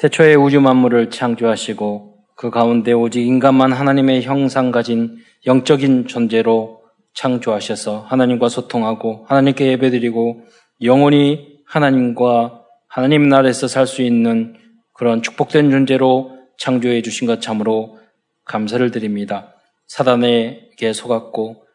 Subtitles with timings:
[0.00, 6.80] 태초에 우주 만물을 창조하시고 그 가운데 오직 인간만 하나님의 형상 가진 영적인 존재로
[7.12, 10.44] 창조하셔서 하나님과 소통하고 하나님께 예배드리고
[10.80, 14.56] 영원히 하나님과 하나님 나라에서 살 수 있는
[14.94, 17.98] 그런 축복된 존재로 창조해 주신 것 참으로
[18.46, 19.54] 감사를 드립니다.
[19.86, 21.66] 사단에게 속았고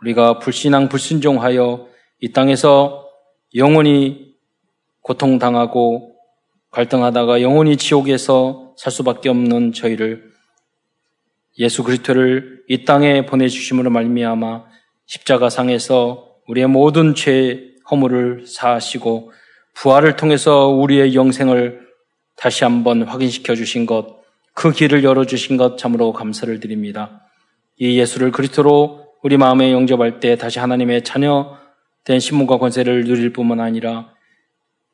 [0.00, 1.86] 우리가 불신앙 불순종하여
[2.18, 3.08] 이 땅에서
[3.54, 4.34] 영원히
[5.00, 6.11] 고통당하고
[6.72, 10.32] 갈등하다가 영원히 지옥에서 살 수밖에 없는 저희를
[11.58, 14.64] 예수 그리스도를 이 땅에 보내 주심으로 말미암아
[15.06, 19.32] 십자가 상에서 우리의 모든 죄 허물을 사하시고
[19.74, 21.82] 부활을 통해서 우리의 영생을
[22.36, 24.22] 다시 한번 확인시켜 주신 것,
[24.54, 27.28] 그 길을 열어 주신 것 참으로 감사를 드립니다.
[27.78, 31.58] 이 예수를 그리스도로 우리 마음에 영접할 때 다시 하나님의 자녀
[32.04, 34.11] 된 신문과 권세를 누릴 뿐만 아니라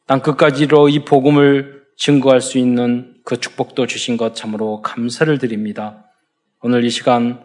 [0.09, 6.07] 땅 끝까지로 이 복음을 증거할 수 있는 그 축복도 주신 것 참으로 감사를 드립니다.
[6.63, 7.45] 오늘 이 시간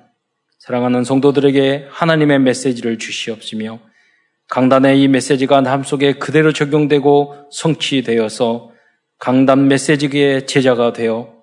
[0.59, 3.79] 사랑하는 성도들에게 하나님의 메시지를 주시옵시며
[4.49, 8.71] 강단의 이 메시지가 삶 속에 그대로 적용되고 성취되어서
[9.19, 11.33] 강단 메시지의 제자가 되어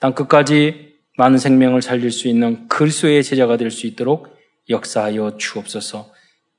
[0.00, 4.36] 땅 끝까지 많은 생명을 살릴 수 있는 그리스도의 제자가 될 수 있도록
[4.68, 6.10] 역사하여 주옵소서.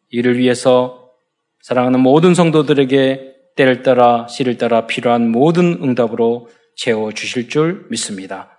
[0.09, 1.11] 이를 위해서
[1.59, 8.49] 사랑하는 모든 성도들에게 때를 따라 시를 따라 필요한 모든 응답으로 채워 주실 줄 믿습니다.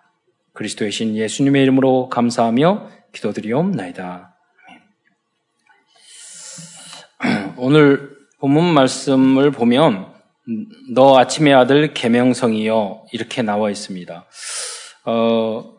[0.55, 4.35] 그리스도의 신 예수님의 이름으로 감사하며 기도드리옵나이다.
[7.59, 10.13] 오늘 본문 말씀을 보면
[10.95, 14.27] 너 아침의 아들 계명성이여 이렇게 나와 있습니다.
[15.07, 15.77] 어,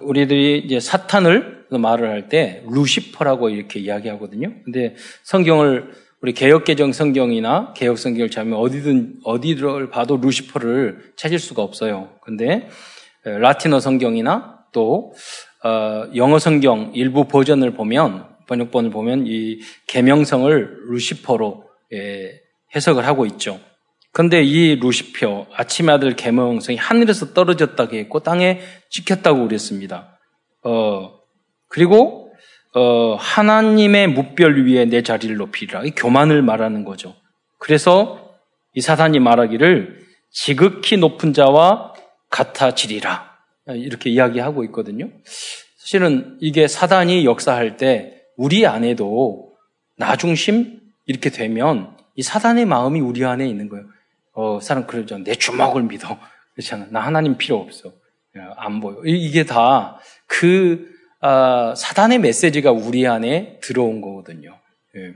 [0.00, 4.54] 우리들이 이제 사탄을 말을 할 때 루시퍼라고 이렇게 이야기하거든요.
[4.64, 12.10] 근데 성경을 우리 개혁개정 성경이나 개혁 성경을 찾으면 어디든 어디를 봐도 루시퍼를 찾을 수가 없어요.
[12.22, 12.68] 근데
[13.24, 15.12] 라틴어 성경이나 또
[15.64, 22.40] 어, 영어 성경 일부 버전을 보면 번역본을 보면 이 계명성을 루시퍼로 예,
[22.74, 23.60] 해석을 하고 있죠.
[24.12, 30.18] 근데 이 루시퍼 아침의 아들 계명성이 하늘에서 떨어졌다고 했고 땅에 찍혔다고 그랬습니다.
[30.64, 31.12] 어,
[31.68, 32.27] 그리고
[32.74, 35.84] 어, 하나님의 무별 위에 내 자리를 높이라.
[35.84, 37.14] 이 교만을 말하는 거죠.
[37.58, 38.36] 그래서
[38.74, 41.94] 이 사단이 말하기를 지극히 높은 자와
[42.30, 43.36] 같아지리라.
[43.68, 45.10] 이렇게 이야기하고 있거든요.
[45.78, 49.52] 사실은 이게 사단이 역사할 때 우리 안에도
[49.96, 53.86] 나중심 이렇게 되면 이 사단의 마음이 우리 안에 있는 거예요.
[54.34, 55.18] 어, 사람 그러죠.
[55.18, 56.18] 내 주먹을 믿어.
[56.54, 56.86] 그렇잖아.
[56.90, 57.92] 나 하나님 필요 없어.
[58.56, 59.00] 안 보여.
[59.04, 60.86] 이게 다 그
[61.20, 64.58] 아, 사단의 메시지가 우리 안에 들어온 거거든요.
[64.96, 65.14] 예.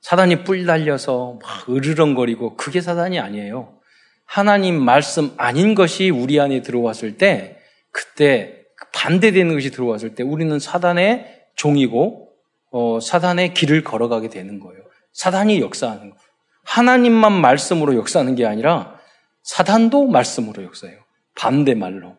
[0.00, 3.80] 사단이 뿔 달려서 막 으르렁거리고 그게 사단이 아니에요.
[4.24, 7.58] 하나님 말씀 아닌 것이 우리 안에 들어왔을 때
[7.90, 8.62] 그때
[8.94, 12.28] 반대되는 것이 들어왔을 때 우리는 사단의 종이고
[12.70, 14.80] 어, 사단의 길을 걸어가게 되는 거예요.
[15.12, 16.16] 사단이 역사하는 거.
[16.64, 18.98] 하나님만 말씀으로 역사하는 게 아니라
[19.42, 20.98] 사단도 말씀으로 역사해요.
[21.34, 22.16] 반대 말로.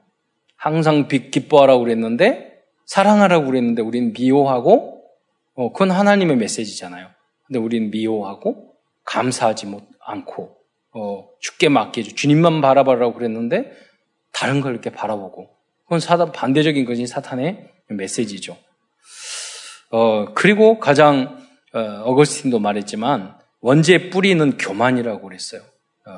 [0.57, 2.50] 항상 기뻐하라고 그랬는데
[2.91, 5.05] 사랑하라고 그랬는데 우리는 미워하고
[5.55, 7.07] 어, 그건 하나님의 메시지잖아요.
[7.47, 8.73] 근데 우리는 미워하고
[9.05, 10.57] 감사하지 못 않고
[10.93, 12.15] 어, 죽게 맡기죠.
[12.15, 13.71] 주님만 바라봐라고 그랬는데
[14.33, 15.49] 다른 걸 이렇게 바라보고
[15.83, 18.57] 그건 사단 반대적인 것이 사탄의 메시지죠.
[19.91, 21.39] 어, 그리고 가장
[21.73, 25.61] 어, 거스틴도 말했지만 원죄의 뿌리는 교만이라고 그랬어요.
[25.61, 26.11] 어,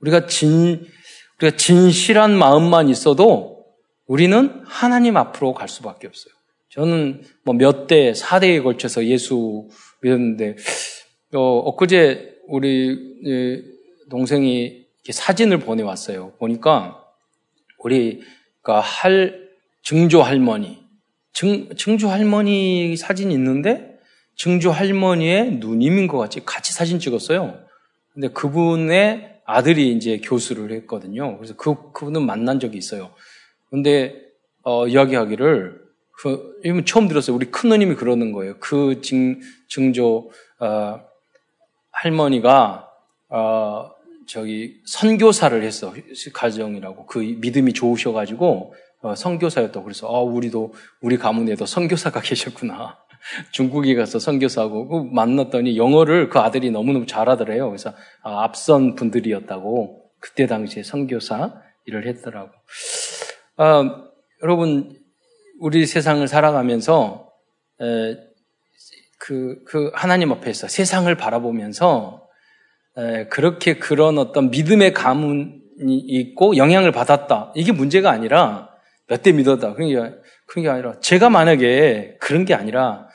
[0.00, 0.86] 우리가 진
[1.38, 3.51] 우리가 진실한 마음만 있어도
[4.12, 6.34] 우리는 하나님 앞으로 갈 수밖에 없어요.
[6.68, 9.70] 저는 뭐 몇 대, 사대에 걸쳐서 예수
[10.02, 10.56] 믿었는데,
[11.32, 12.94] 어, 엊그제 우리
[14.10, 16.34] 동생이 사진을 보내왔어요.
[16.38, 17.02] 보니까
[17.78, 19.48] 우리가 할,
[19.82, 20.82] 증조 할머니,
[21.32, 23.96] 증, 증조 할머니 사진이 있는데,
[24.36, 27.64] 증조 할머니의 누님인 것 같이 같이 사진 찍었어요.
[28.12, 31.38] 근데 그분의 아들이 이제 교수를 했거든요.
[31.38, 33.14] 그래서 그, 그분은 만난 적이 있어요.
[33.72, 34.14] 근데
[34.64, 35.80] 어, 이야기하기를
[36.18, 37.34] 그, 이건 처음 들었어요.
[37.34, 38.58] 우리 큰 누님이 그러는 거예요.
[38.60, 40.30] 그 증, 증조
[40.60, 41.00] 어,
[41.90, 42.86] 할머니가
[43.30, 43.90] 어,
[44.28, 45.94] 저기 선교사를 했어
[46.34, 52.98] 가정이라고 그 믿음이 좋으셔가지고 어, 선교사였다고 그래서 아 우리도 우리 가문에도 선교사가 계셨구나.
[53.52, 57.68] 중국에 가서 선교사하고 그 만났더니 영어를 그 아들이 너무너무 잘하더래요.
[57.68, 62.50] 그래서 아, 앞선 분들이었다고 그때 당시에 선교사 일을 했더라고.
[63.56, 64.04] 아,
[64.42, 64.98] 여러분,
[65.60, 67.30] 우리 세상을 살아가면서,
[67.80, 68.16] 에,
[69.18, 72.26] 그, 그 하나님 앞에서 세상을 바라보면서,
[72.96, 77.52] 에, 그렇게 그런 어떤 믿음의 가문, 있고 영향을 받았다.
[77.56, 78.68] 이게 문제가 아니라
[79.08, 79.74] 몇 대 믿었다.
[79.74, 80.14] 그런 게,
[80.46, 83.08] 그런 게 아니라 제가 만약에 그런 게 아니라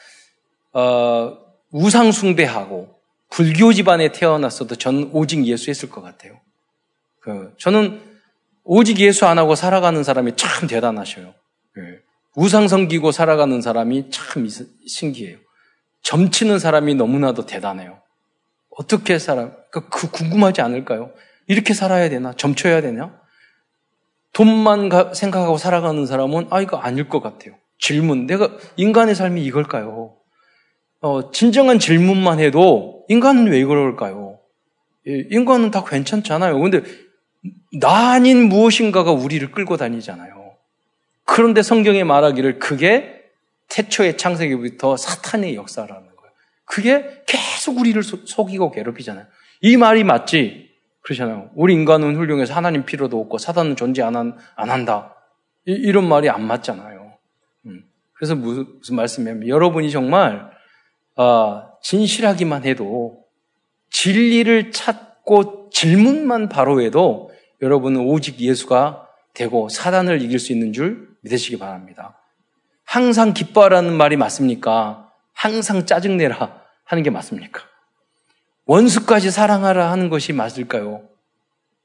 [0.74, 1.38] 어,
[1.72, 3.00] 우상 숭배하고
[3.30, 6.34] 불교 집안에 태어났어도 저는 오직 예수 했을 것 같아요.
[7.22, 8.02] 그, 저는
[8.68, 11.34] 오직 예수 안 하고 살아가는 사람이 참 대단하셔요.
[11.76, 11.84] 네.
[12.36, 14.48] 우상 섬기고 살아가는 사람이 참
[14.86, 15.38] 신기해요.
[16.04, 18.00] 점치는 사람이 너무나도 대단해요.
[18.70, 19.52] 어떻게 살아?
[19.72, 21.12] 그, 그 궁금하지 않을까요?
[21.48, 22.34] 이렇게 살아야 되나?
[22.34, 23.18] 점쳐야 되냐?
[24.34, 27.56] 돈만 가, 생각하고 살아가는 사람은 아 이거 아닐 것 같아요.
[27.80, 28.28] 질문.
[28.28, 30.16] 내가 인간의 삶이 이걸까요?
[31.00, 34.40] 어, 진정한 질문만 해도 인간은 왜 그럴까요?
[35.08, 36.60] 예, 인간은 다 괜찮잖아요.
[36.60, 36.84] 근데
[37.80, 40.56] 나 아닌 무엇인가가 우리를 끌고 다니잖아요.
[41.26, 43.24] 그런데 성경에 말하기를 그게
[43.70, 46.32] 태초의 창세기부터 사탄의 역사라는 거예요.
[46.66, 49.26] 그게 계속 우리를 속이고 괴롭히잖아요.
[49.62, 50.68] 이 말이 맞지?
[51.02, 51.50] 그러잖아요.
[51.56, 55.16] 우리 인간은 훌륭해서 하나님 필요도 없고 사단은 존재 안, 한, 안 한다.
[55.66, 57.14] 이, 런 말이 안 맞잖아요.
[57.66, 57.84] 음.
[58.14, 60.50] 그래서 무슨, 무슨 말씀이냐면 여러분이 정말
[61.16, 63.26] 어, 진실하기만 해도
[63.90, 67.32] 진리를 찾고 질문만 바로 해도
[67.62, 72.18] 여러분은 오직 예수가 되고 사단을 이길 수 있는 줄 믿으시기 바랍니다.
[72.84, 75.12] 항상 기뻐하라는 말이 맞습니까?
[75.34, 77.62] 항상 짜증내라 하는 게 맞습니까?
[78.66, 81.08] 원수까지 사랑하라 하는 것이 맞을까요?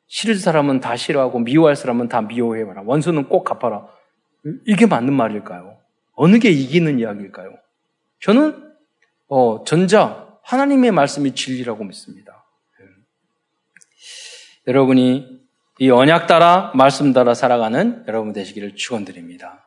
[0.07, 2.83] 싫을 사람은 다 싫어하고 미워할 사람은 다 미워해봐라.
[2.85, 3.87] 원수는 꼭 갚아라.
[4.67, 5.79] 이게 맞는 말일까요?
[6.15, 7.51] 어느 게 이기는 이야기일까요?
[8.21, 8.73] 저는
[9.29, 12.45] 어, 전자 하나님의 말씀이 진리라고 믿습니다.
[12.79, 12.87] 네.
[14.67, 15.32] 여러분이
[15.83, 19.67] 이 언약 따라 말씀 따라 살아가는 여러분 되시기를 축원드립니다.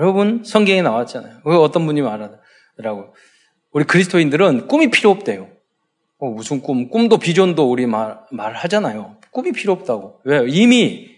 [0.00, 1.42] 여러분 성경에 나왔잖아요.
[1.44, 3.14] 왜 어떤 분이 말하더라고
[3.70, 5.48] 우리 그리스도인들은 꿈이 필요 없대요.
[6.18, 6.88] 어, 무슨 꿈?
[6.88, 9.18] 꿈도 비전도 우리 말, 말하잖아요.
[9.30, 10.22] 꿈이 필요 없다고.
[10.24, 10.44] 왜?
[10.48, 11.10] 이미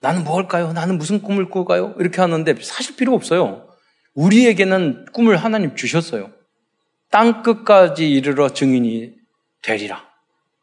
[0.00, 0.72] 나는 뭐 할까요?
[0.72, 1.94] 나는 무슨 꿈을 꿀까요?
[2.00, 3.68] 이렇게 하는데 사실 필요 없어요.
[4.14, 6.32] 우리에게는 꿈을 하나님 주셨어요.
[7.12, 9.12] 땅 끝까지 이르러 증인이
[9.62, 10.04] 되리라.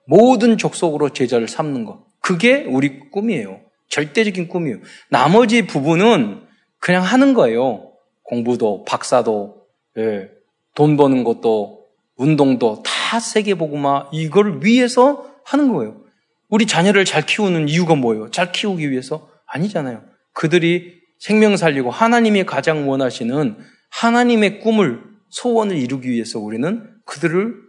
[0.05, 2.08] 모든 족속으로 제자를 삼는 것.
[2.21, 3.61] 그게 우리 꿈이에요.
[3.89, 4.77] 절대적인 꿈이에요.
[5.09, 6.41] 나머지 부분은
[6.79, 7.91] 그냥 하는 거예요.
[8.23, 9.65] 공부도, 박사도,
[9.97, 10.29] 예,
[10.75, 16.01] 돈 버는 것도, 운동도 다 세계보고마 이걸 위해서 하는 거예요.
[16.49, 18.29] 우리 자녀를 잘 키우는 이유가 뭐예요?
[18.29, 19.29] 잘 키우기 위해서?
[19.45, 20.03] 아니잖아요.
[20.33, 23.57] 그들이 생명 살리고 하나님이 가장 원하시는
[23.89, 27.68] 하나님의 꿈을 소원을 이루기 위해서 우리는 그들을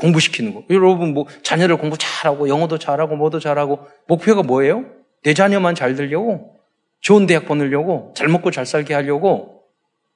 [0.00, 0.64] 공부시키는 거.
[0.70, 4.86] 여러분 뭐 자녀를 공부 잘하고 영어도 잘하고 뭐도 잘하고 목표가 뭐예요?
[5.22, 6.58] 내 자녀만 잘 되려고
[7.00, 9.62] 좋은 대학 보내려고 잘 먹고 잘 살게 하려고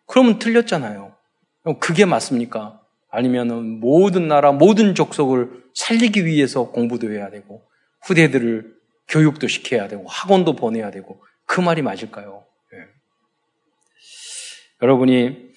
[0.06, 1.14] 그러면 틀렸잖아요.
[1.80, 2.80] 그게 맞습니까?
[3.10, 7.62] 아니면은 모든 나라 모든 족속을 살리기 위해서 공부도 해야 되고
[8.02, 8.74] 후대들을
[9.08, 12.44] 교육도 시켜야 되고 학원도 보내야 되고 그 말이 맞을까요?
[12.72, 12.78] 네.
[14.82, 15.52] 여러분이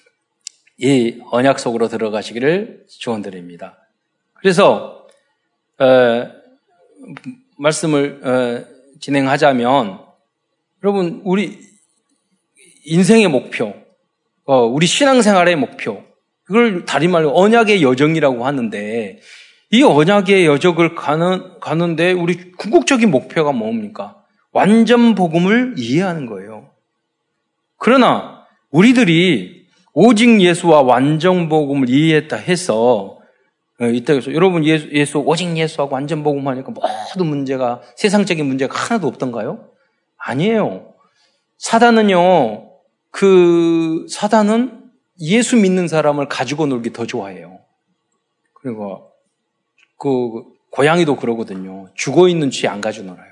[0.78, 3.87] 이 언약 속으로 들어가시기를 축원드립니다.
[4.40, 5.06] 그래서
[5.78, 6.30] 어,
[7.58, 8.64] 말씀을 어,
[9.00, 10.00] 진행하자면
[10.82, 11.58] 여러분 우리
[12.84, 13.74] 인생의 목표,
[14.44, 16.02] 어, 우리 신앙생활의 목표
[16.44, 19.20] 그걸 다리 말로 언약의 여정이라고 하는데
[19.70, 24.22] 이 언약의 여정을 가는 가는데 우리 궁극적인 목표가 뭡니까?
[24.52, 26.70] 완전 복음을 이해하는 거예요.
[27.76, 33.17] 그러나 우리들이 오직 예수와 완전 복음을 이해했다 해서 어,
[33.80, 39.70] 이때에서 여러분 예수, 예수 오직 예수하고 완전 복음 하니까 모든 문제가 세상적인 문제가 하나도 없던가요?
[40.16, 40.94] 아니에요.
[41.58, 42.70] 사단은요.
[43.10, 47.60] 그 사단은 예수 믿는 사람을 가지고 놀기 더 좋아해요.
[48.54, 49.12] 그리고
[49.96, 51.88] 그 고양이도 그러거든요.
[51.94, 53.28] 죽어 있는 쥐 안 가지고 놀아요.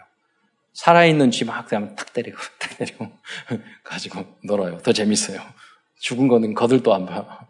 [0.72, 3.08] 살아 있는 쥐 막 그냥 탁 때리고 탁 때리고
[3.82, 4.78] 가지고 놀아요.
[4.78, 5.40] 더 재밌어요.
[5.98, 7.40] 죽은 거는 거들도 안 봐.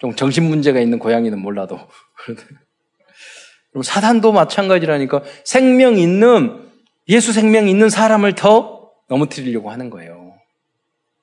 [0.00, 1.78] 좀 정신 문제가 있는 고양이는 몰라도.
[3.70, 6.68] 그럼 사단도 마찬가지라니까 생명 있는
[7.08, 10.34] 예수 생명 있는 사람을 더 넘어뜨리려고 하는 거예요.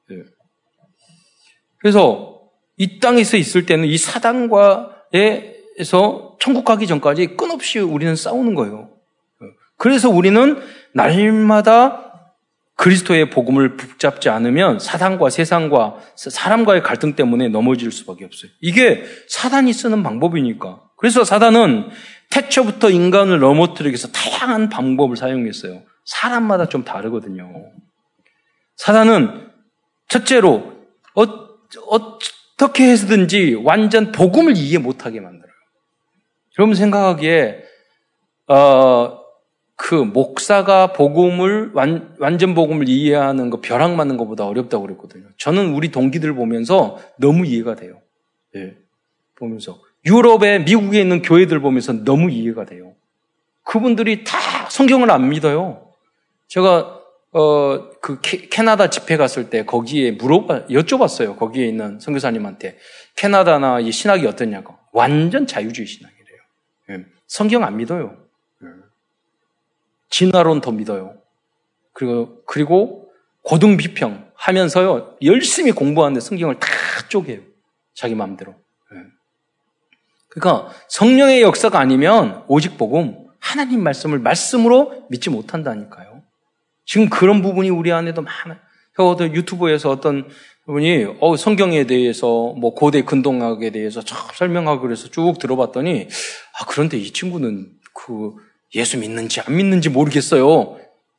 [0.10, 0.18] 네.
[1.80, 2.42] 그래서
[2.78, 5.08] 이 땅에서 있을 때는 이 사단과에서
[6.40, 8.92] 천국 가기 전까지 끊없이 우리는 싸우는 거예요.
[9.78, 10.62] 그래서 우리는
[10.94, 12.07] 날마다
[12.78, 18.52] 그리스도의 복음을 붙잡지 않으면 사단과 세상과 사람과의 갈등 때문에 넘어질 수밖에 없어요.
[18.62, 20.82] 이게 사단이 쓰는 방법이니까.
[20.96, 21.90] 그래서 사단은
[22.30, 25.82] 태초부터 인간을 넘어뜨리기 위해서 다양한 방법을 사용했어요.
[26.06, 27.52] 사람마다 좀 다르거든요.
[28.76, 29.50] 사단은
[30.08, 30.78] 첫째로
[31.16, 32.20] 어,
[32.58, 35.52] 떻게 해서든지 완전 복음을 이해 못하게 만들어요.
[36.60, 37.64] 여러분 생각하기에
[38.50, 39.27] 어,
[39.78, 45.28] 그 목사가 복음을 완, 완전 복음을 이해하는 거 벼락 맞는 것보다 어렵다고 그랬거든요.
[45.38, 48.02] 저는 우리 동기들 보면서 너무 이해가 돼요.
[48.56, 48.76] 예.
[49.36, 52.96] 보면서 유럽에 미국에 있는 교회들 보면서 너무 이해가 돼요.
[53.64, 54.38] 그분들이 다
[54.70, 55.92] 성경을 안 믿어요.
[56.48, 56.96] 제가
[57.34, 61.38] 어, 그 캐나다 집회 갔을 때 거기에 물어봐 여쭤봤어요.
[61.38, 62.78] 거기에 있는 선교사님한테
[63.16, 64.74] 캐나다나 이 신학이 어떠냐고.
[64.92, 66.40] 완전 자유주의 신학이래요.
[66.92, 67.06] 예.
[67.28, 68.27] 성경 안 믿어요.
[70.10, 71.16] 진화론 더 믿어요.
[71.94, 73.12] 그리고, 그리고
[73.42, 76.68] 고등 비평 하면서요, 열심히 공부하는데 성경을 다
[77.10, 77.40] 쪼개요.
[77.94, 78.54] 자기 마음대로.
[78.94, 78.98] 예.
[80.30, 86.22] 그러니까 성령의 역사가 아니면 오직 복음, 하나님 말씀을 말씀으로 믿지 못한다니까요.
[86.86, 88.60] 지금 그런 부분이 우리 안에도 많아요.
[88.98, 90.28] 어떤 유튜브에서 어떤
[90.66, 96.08] 분이 어, 성경에 대해서 뭐 고대 근동학에 대해서 쫙 설명하고 그래서 쭉 들어봤더니
[96.60, 98.36] 아 그런데 이 친구는 그
[98.76, 100.78] 예수 믿는지 안 믿는지 모르겠어요.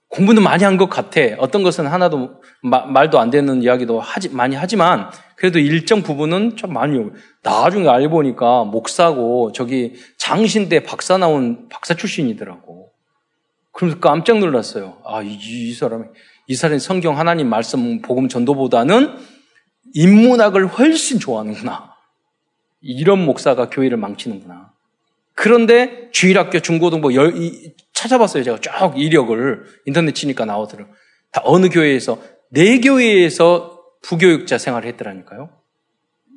[0.09, 1.21] 공부는 많이 한 것 같아.
[1.38, 6.73] 어떤 것은 하나도 마, 말도 안 되는 이야기도 하지, 많이 하지만 그래도 일정 부분은 좀
[6.73, 6.99] 많이
[7.43, 12.90] 나중에 알고 보니까 목사고 저기 장신대 박사 나온 박사 출신이더라고.
[13.73, 14.99] 그러면서 깜짝 놀랐어요.
[15.05, 16.05] 아, 이, 이 사람이
[16.49, 19.14] 이 사람이 성경 하나님 말씀 복음 전도보다는
[19.95, 21.95] 인문학을 훨씬 좋아하는구나.
[22.81, 24.67] 이런 목사가 교회를 망치는구나.
[25.40, 28.42] 그런데 주일학교 중고등부 열, 이, 찾아봤어요.
[28.42, 30.92] 제가 쭉 이력을 인터넷 치니까 나오더라고요.
[31.30, 35.50] 다 어느 교회에서 네 교회에서 부교육자 생활을 했더라니까요.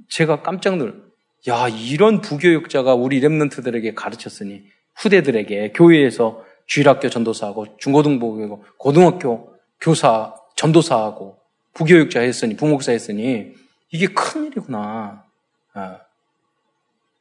[0.08, 1.12] 제가 깜짝 놀.
[1.48, 4.66] 야 이런 부교육자가 우리 랩런트들에게 가르쳤으니
[4.98, 11.40] 후대들에게 교회에서 주일학교 전도사하고 중고등부 고등학교 교사 전도사하고
[11.74, 13.54] 부교육자 했으니 부목사 했으니
[13.90, 15.26] 이게 큰 일이구나.
[15.74, 16.02] 아.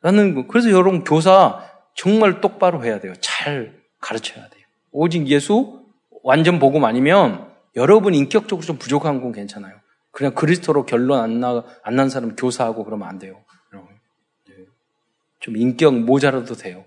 [0.03, 1.70] 나는 그래서 여러분 교사
[2.01, 3.13] 정말 똑바로 해야 돼요.
[3.21, 4.65] 잘 가르쳐야 돼요.
[4.91, 5.85] 오직 예수
[6.23, 9.79] 완전 복음 아니면 여러분 인격적으로 좀 부족한 건 괜찮아요.
[10.11, 13.45] 그냥 그리스도로 결론 안 나, 안 난 사람 교사하고 그러면 안 돼요.
[14.49, 14.55] 네.
[15.41, 16.87] 좀 인격 모자라도 돼요.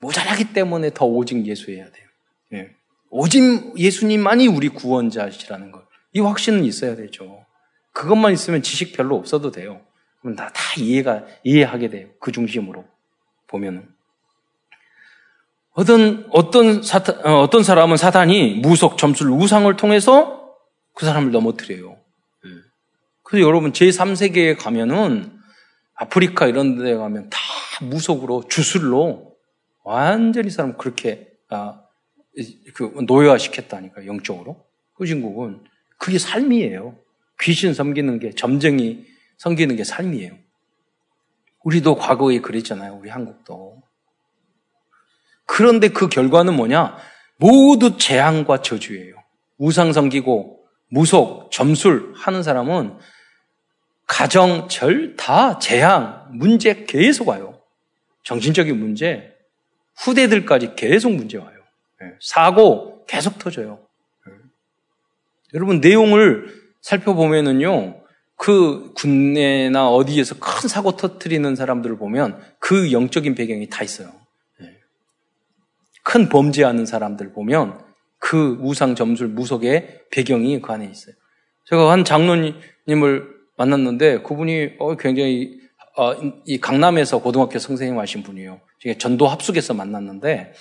[0.00, 2.06] 모자라기 때문에 더 오직 예수 해야 돼요.
[2.50, 2.76] 네.
[3.08, 3.40] 오직
[3.78, 5.82] 예수님만이 우리 구원자시라는 것.
[6.12, 7.46] 이 확신은 있어야 되죠.
[7.92, 9.80] 그것만 있으면 지식 별로 없어도 돼요.
[10.20, 12.08] 그럼 다, 다 이해가, 이해하게 돼요.
[12.20, 12.84] 그 중심으로
[13.46, 13.88] 보면은.
[15.72, 20.54] 어떤, 어떤 사탄, 어, 어떤 사람은 사단이 무속, 점술, 우상을 통해서
[20.94, 21.92] 그 사람을 넘어뜨려요.
[21.92, 22.50] 예.
[23.22, 25.32] 그래서 여러분, 제3세계에 가면은
[25.94, 27.38] 아프리카 이런 데 가면 다
[27.80, 29.34] 무속으로, 주술로
[29.82, 31.80] 완전히 사람 그렇게, 아,
[32.74, 34.64] 그, 노예화 시켰다니까, 영적으로.
[34.94, 35.64] 후진국은.
[35.98, 36.96] 그 그게 삶이에요.
[37.40, 39.06] 귀신 섬기는 게, 점쟁이
[39.38, 40.36] 섬기는 게 삶이에요.
[41.64, 42.98] 우리도 과거에 그랬잖아요.
[43.00, 43.82] 우리 한국도.
[45.52, 46.96] 그런데 그 결과는 뭐냐?
[47.36, 49.14] 모두 재앙과 저주예요.
[49.58, 52.96] 우상 섬기고 무속, 점술 하는 사람은
[54.06, 57.60] 가정, 절 다 재앙, 문제 계속 와요.
[58.24, 59.30] 정신적인 문제,
[59.98, 61.58] 후대들까지 계속 문제 와요.
[62.02, 63.78] 예, 사고 계속 터져요.
[64.28, 64.32] 예.
[65.52, 66.46] 여러분 내용을
[66.80, 68.00] 살펴보면은요,
[68.36, 74.21] 그 군내나 어디에서 큰 사고 터트리는 사람들을 보면 그 영적인 배경이 다 있어요.
[76.12, 77.80] 큰 범죄하는 사람들 보면
[78.18, 81.14] 그 우상 점술 무속의 배경이 그 안에 있어요.
[81.64, 85.58] 제가 한 장로님을 만났는데 그분이 어, 굉장히
[85.96, 86.12] 어,
[86.44, 88.60] 이 강남에서 고등학교 선생님 하신 분이에요.
[88.98, 90.52] 전도 합숙에서 만났는데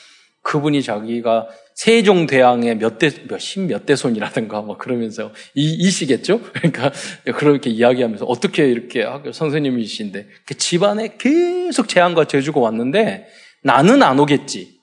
[0.42, 6.42] 그분이 자기가 세종대왕의 몇 대, 몇, 십몇 대 손이라든가 뭐 그러면서 이, 이시겠죠?
[6.54, 6.94] 그러니까
[7.36, 13.28] 그렇게 이야기하면서 어떻게 이렇게 학교 선생님이신데 그 집안에 계속 재앙과 저주가 왔는데
[13.64, 14.81] 나는 안 오겠지.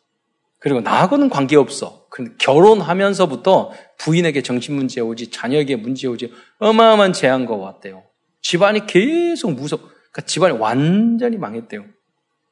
[0.58, 2.06] 그리고 나하고는 관계없어.
[2.38, 8.02] 결혼하면서부터 부인에게 정신문제 오지, 자녀에게 문제 오지, 어마어마한 재앙과 왔대요.
[8.42, 11.84] 집안이 계속 무속, 그러니까 집안이 완전히 망했대요.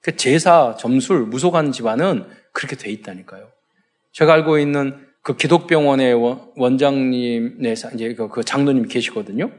[0.03, 3.49] 그 제사, 점술, 무속하는 집안은 그렇게 돼 있다니까요.
[4.13, 6.15] 제가 알고 있는 그 기독병원의
[6.57, 9.51] 원장님의 이제 그, 그 장로님이 계시거든요.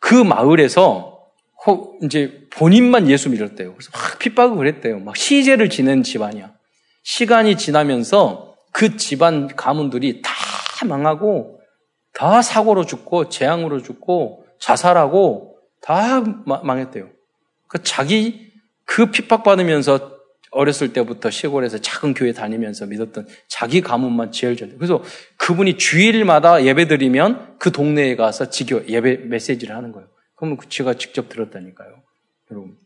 [0.00, 1.20] 그 마을에서
[2.02, 3.74] 이제 본인만 예수 믿었대요.
[3.74, 4.98] 그래서 막 핍박을 그랬대요.
[4.98, 6.52] 막 시제를 지낸 집안이야.
[7.02, 10.32] 시간이 지나면서 그 집안 가문들이 다
[10.86, 11.60] 망하고
[12.12, 17.08] 다 사고로 죽고 재앙으로 죽고 자살하고 다 망했대요.
[17.68, 18.52] 그 자기
[18.84, 20.12] 그 핍박받으면서
[20.52, 24.68] 어렸을 때부터 시골에서 작은 교회 다니면서 믿었던 자기 가문만 제일 잘.
[24.76, 25.02] 그래서
[25.38, 30.08] 그분이 주일마다 예배 드리면 그 동네에 가서 지교 예배 메시지를 하는 거예요.
[30.36, 32.02] 그러면 그 제가 직접 들었다니까요.
[32.50, 32.76] 여러분.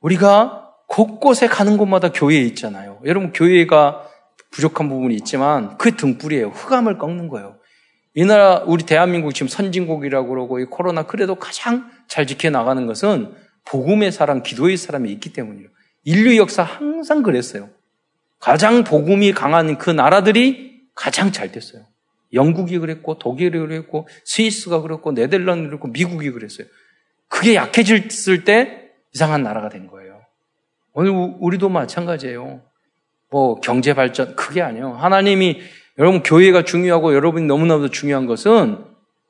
[0.00, 3.00] 우리가 곳곳에 가는 곳마다 교회 있잖아요.
[3.04, 4.08] 여러분 교회가
[4.50, 6.48] 부족한 부분이 있지만 그 등불이에요.
[6.48, 7.56] 흑암을 꺾는 거예요.
[8.14, 13.32] 이 나라, 우리 대한민국 지금 선진국이라고 그러고 이 코로나 그래도 가장 잘 지켜 나가는 것은
[13.66, 15.68] 복음의 사람, 기도의 사람이 있기 때문이에요.
[16.04, 17.68] 인류 역사 항상 그랬어요.
[18.40, 21.84] 가장 복음이 강한 그 나라들이 가장 잘 됐어요.
[22.32, 26.66] 영국이 그랬고, 독일이 그랬고, 스위스가 그랬고, 네덜란드 그랬고, 미국이 그랬어요.
[27.28, 30.07] 그게 약해졌을 때 이상한 나라가 된 거예요.
[30.98, 32.60] 오늘 우리도 마찬가지예요.
[33.30, 34.94] 뭐 경제 발전 그게 아니에요.
[34.94, 35.60] 하나님이
[35.96, 38.84] 여러분 교회가 중요하고 여러분이 너무나도 중요한 것은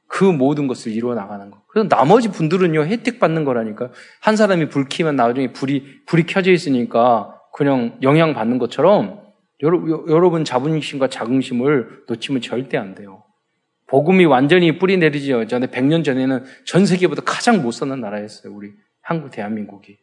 [0.06, 1.60] 그 모든 것을 이루어 나가는 거.
[1.68, 3.90] 그래서 나머지 분들은요 혜택 받는 거라니까.
[4.22, 9.20] 한 사람이 불 키면 나중에 불이 불이 켜져 있으니까 그냥 영향 받는 것처럼
[9.62, 13.25] 여러분 자부심과 자긍심을 놓치면 절대 안 돼요.
[13.88, 18.54] 복음이 완전히 뿌리 내리지 전에 100년 전에는 전 세계보다 가장 못 사는 나라였어요.
[18.54, 18.70] 우리
[19.02, 19.98] 한국 대한민국이.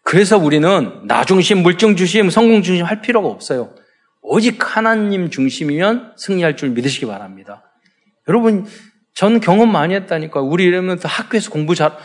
[0.00, 0.04] 음.
[0.04, 3.74] 그래서 우리는 나 중심, 물증 중심, 성공 중심 할 필요가 없어요.
[4.22, 7.62] 오직 하나님 중심이면 승리할 줄 믿으시기 바랍니다.
[8.28, 8.66] 여러분,
[9.14, 10.40] 전 경험 많이 했다니까.
[10.40, 11.96] 우리 이러면 학교에서 공부 잘,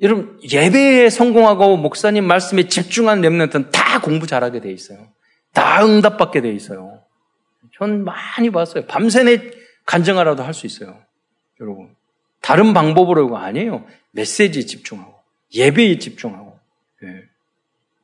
[0.00, 5.08] 여러분, 예배에 성공하고 목사님 말씀에 집중한 랩런트는 다 공부 잘하게 돼 있어요.
[5.52, 7.00] 다 응답받게 돼 있어요.
[7.76, 8.86] 전 많이 봤어요.
[8.86, 9.50] 밤새내
[9.86, 10.98] 간증하라도 할 수 있어요.
[11.60, 11.88] 여러분.
[12.40, 13.84] 다른 방법으로가 아니에요.
[14.12, 15.14] 메시지에 집중하고,
[15.54, 16.47] 예배에 집중하고, 예.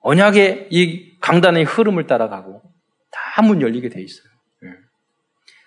[0.05, 2.63] 언약의 이 강단의 흐름을 따라가고,
[3.11, 4.29] 다 문 열리게 돼 있어요.
[4.65, 4.69] 예.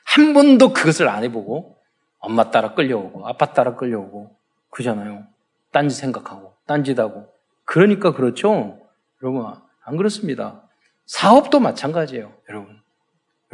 [0.06, 1.75] 한 번도 그것을 안 해보고,
[2.20, 4.38] 엄마 따라 끌려오고, 아빠 따라 끌려오고,
[4.70, 5.25] 그잖아요.
[5.72, 7.27] 딴짓 생각하고, 딴짓하고.
[7.65, 8.79] 그러니까 그렇죠?
[9.22, 9.53] 여러분,
[9.84, 10.63] 안 그렇습니다.
[11.08, 12.77] 사업도 마찬가지예요, 여러분.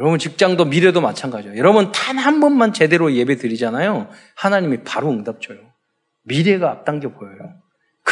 [0.00, 1.56] 여러분 직장도 미래도 마찬가지예요.
[1.56, 4.08] 여러분 단 한 번만 제대로 예배 드리잖아요.
[4.34, 5.58] 하나님이 바로 응답 줘요.
[6.22, 7.54] 미래가 앞당겨 보여요.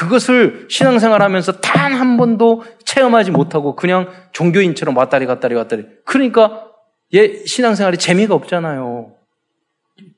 [0.03, 5.87] 그것을 신앙생활 하면서 단 한 번도 체험하지 못하고 그냥 종교인처럼 왔다리 갔다리 갔다리.
[6.05, 6.69] 그러니까
[7.15, 9.15] 예, 신앙생활이 재미가 없잖아요.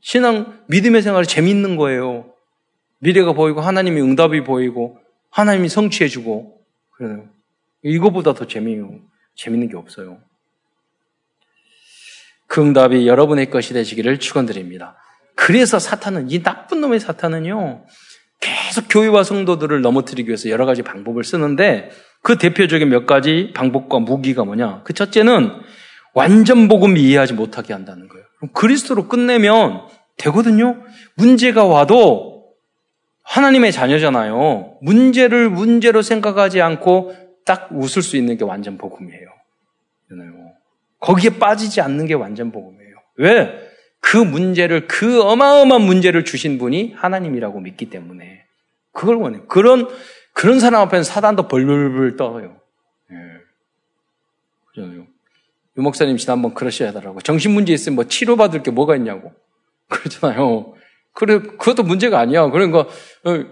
[0.00, 2.32] 신앙, 믿음의 생활이 재밌는 거예요.
[3.00, 4.98] 미래가 보이고 하나님이 응답이 보이고
[5.30, 6.58] 하나님이 성취해주고
[6.92, 7.28] 그래요.
[7.82, 8.80] 이거보다 더 재미,
[9.36, 10.18] 재밌는 게 없어요.
[12.46, 14.96] 그 응답이 여러분의 것이 되시기를 축원드립니다.
[15.34, 17.84] 그래서 사탄은 이 나쁜 놈의 사탄은요.
[18.74, 21.90] 계속 교회와 성도들을 넘어뜨리기 위해서 여러 가지 방법을 쓰는데
[22.22, 24.82] 그 대표적인 몇 가지 방법과 무기가 뭐냐?
[24.82, 25.48] 그 첫째는
[26.12, 28.24] 완전 복음 이해하지 못하게 한다는 거예요.
[28.38, 29.82] 그럼 그리스도로 끝내면
[30.16, 30.82] 되거든요.
[31.14, 32.46] 문제가 와도
[33.22, 34.78] 하나님의 자녀잖아요.
[34.82, 39.28] 문제를 문제로 생각하지 않고 딱 웃을 수 있는 게 완전 복음이에요.
[40.98, 42.96] 거기에 빠지지 않는 게 완전 복음이에요.
[43.18, 43.54] 왜?
[44.00, 48.43] 그 문제를, 그 어마어마한 문제를 주신 분이 하나님이라고 믿기 때문에.
[48.94, 49.40] 그걸 원해.
[49.48, 49.88] 그런,
[50.32, 52.56] 그런 사람 앞에는 사단도 벌벌벌 떨어요.
[53.10, 53.16] 예.
[54.70, 55.06] 그잖아요.
[55.76, 57.20] 유 목사님 지난번 그러셔야 하더라고.
[57.20, 59.32] 정신문제 있으면 뭐 치료받을 게 뭐가 있냐고.
[59.90, 60.74] 그러잖아요.
[61.12, 62.48] 그래, 그것도 문제가 아니야.
[62.48, 63.44] 그러니까, 어,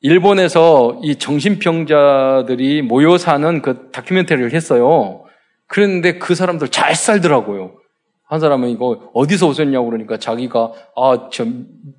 [0.00, 5.24] 일본에서 이 정신병자들이 모여 사는 그 다큐멘터리를 했어요.
[5.68, 7.78] 그랬는데 그 사람들 잘 살더라고요.
[8.24, 11.46] 한 사람은 이거 어디서 오셨냐고 그러니까 자기가 아, 저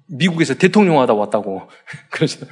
[0.08, 1.62] 미국에서 대통령 하다 왔다고.
[2.12, 2.45] 그러죠.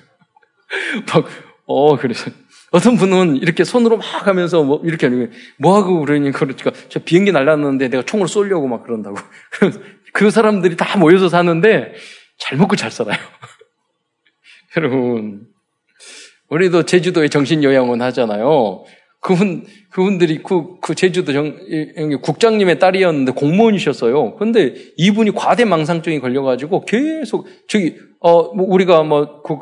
[1.13, 1.25] 막,
[1.65, 2.31] 어, 그래서.
[2.71, 5.09] 어떤 분은 이렇게 손으로 막 하면서 뭐 이렇게
[5.57, 9.17] 뭐 하고 그러니까 그러니까 저 비행기 날랐는데 내가 총으로 쏘려고 막 그런다고.
[10.13, 11.93] 그 사람들이 다 모여서 사는데
[12.37, 13.17] 잘 먹고 잘 살아요.
[14.77, 15.47] 여러분,
[16.49, 18.85] 우리도 제주도에 정신요양원 하잖아요.
[19.19, 21.55] 그분, 그분들이 그, 그 제주도 정,
[22.21, 24.35] 국장님의 딸이었는데 공무원이셨어요.
[24.35, 29.57] 그런데 이분이 과대망상증이 걸려가지고 계속, 저기, 어, 뭐 우리가 뭐, 그,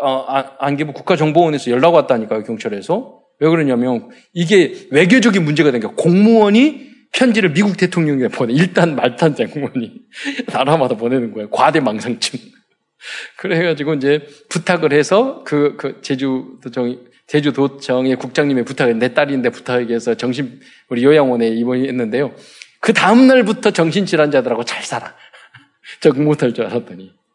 [0.00, 0.26] 어,
[0.58, 3.20] 안개부 국가정보원에서 연락 왔다니까요, 경찰에서.
[3.40, 8.52] 왜 그러냐면, 이게 외교적인 문제가 된 게 공무원이 편지를 미국 대통령에게 보내.
[8.52, 9.92] 일단 말탄 공무원이
[10.52, 11.50] 나라마다 보내는 거예요.
[11.50, 12.38] 과대망상증.
[13.38, 20.14] 그래가지고 이제 부탁을 해서 그, 그 제주도 정, 제주도청의 국장님의 부탁을 내 딸인데 부탁을 해서
[20.14, 22.34] 정신 우리 요양원에 입원했는데요.
[22.80, 25.14] 그 다음 날부터 정신질환자들하고 잘 살아.
[26.00, 27.27] 적응 못할 줄 알았더니 어,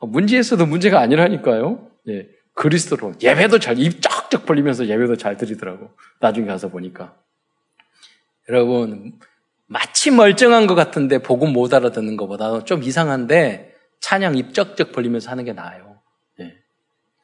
[0.00, 1.90] 문제에서도 문제가 아니라니까요.
[2.08, 5.90] 예, 그리스도로 예배도 잘 입 쩍쩍 벌리면서 예배도 잘 드리더라고.
[6.20, 7.16] 나중에 가서 보니까
[8.48, 9.18] 여러분
[9.66, 15.44] 마치 멀쩡한 것 같은데 복음 못 알아듣는 것보다 좀 이상한데 찬양 입 쩍쩍 벌리면서 하는
[15.44, 16.00] 게 나아요.
[16.40, 16.54] 예.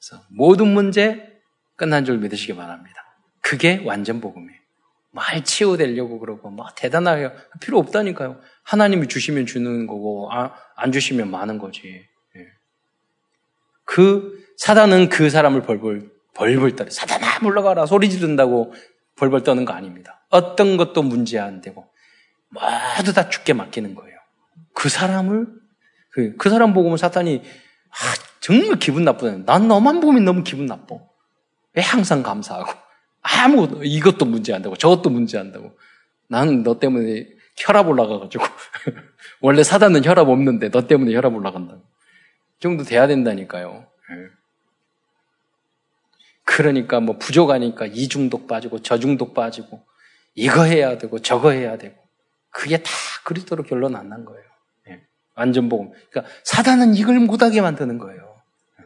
[0.01, 1.31] 그래서 모든 문제
[1.77, 2.97] 끝난 줄 믿으시기 바랍니다.
[3.41, 4.61] 그게 완전 복음이에요.
[5.11, 8.41] 말 치유되려고 그러고 막뭐 대단하게 필요 없다니까요.
[8.65, 12.07] 하나님이 주시면 주는 거고 아, 안 주시면 많은 거지.
[13.93, 13.95] 예.
[13.95, 18.73] 그 사단은 그 사람을 벌벌 벌벌 떨어 사단아 물러가라 소리 지른다고
[19.17, 20.25] 벌벌 떠는 거 아닙니다.
[20.31, 21.87] 어떤 것도 문제 안 되고
[22.49, 24.17] 모두 다 죽게 맡기는 거예요.
[24.73, 25.47] 그 사람을
[26.11, 27.95] 그, 그 사람 보고 면 사탄이 아,
[28.41, 29.45] 정말 기분 나쁘네.
[29.45, 30.97] 난 너만 보면 너무 기분 나빠.
[31.75, 32.73] 왜 항상 감사하고
[33.21, 35.77] 아무 이것도 문제 안 되고 저것도 문제 안 되고
[36.29, 38.45] 나는 너 때문에 혈압 올라가가지고
[39.41, 41.75] 원래 사단은 혈압 없는데 너 때문에 혈압 올라간다.
[41.75, 41.79] 이
[42.63, 43.87] 정도 돼야 된다니까요.
[44.11, 44.15] 예.
[46.45, 49.85] 그러니까 뭐 부족하니까 이중독 빠지고 저중독 빠지고
[50.35, 51.97] 이거 해야 되고 저거 해야 되고
[52.51, 52.91] 그게 다
[53.25, 54.45] 그리스도로 결론 안 난 거예요.
[54.89, 55.03] 예.
[55.35, 55.91] 완전 복음.
[56.11, 58.41] 그러니까 사단은 이걸 못하게 만드는 거예요.
[58.81, 58.85] 예.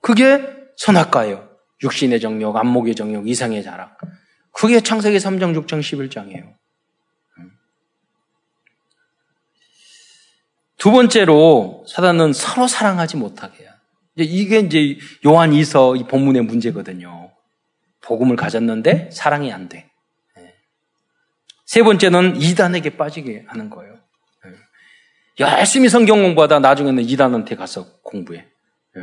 [0.00, 0.42] 그게
[0.76, 1.50] 선악과예요.
[1.82, 3.90] 육신의 정욕, 안목의 정욕, 이상의 자랑.
[4.52, 6.54] 그게 창세기 3장, 6장, 11장이에요.
[10.82, 13.70] 두 번째로 사단은 서로 사랑하지 못하게 해요.
[14.16, 17.30] 이게 이제 요한 2서 이 본문의 문제거든요.
[18.00, 19.88] 복음을 가졌는데 사랑이 안 돼.
[20.38, 20.54] 예.
[21.66, 23.94] 세 번째는 이단에게 빠지게 하는 거예요.
[24.44, 25.44] 예.
[25.44, 28.48] 열심히 성경 공부하다 나중에는 이단한테 가서 공부해.
[28.96, 29.00] 예.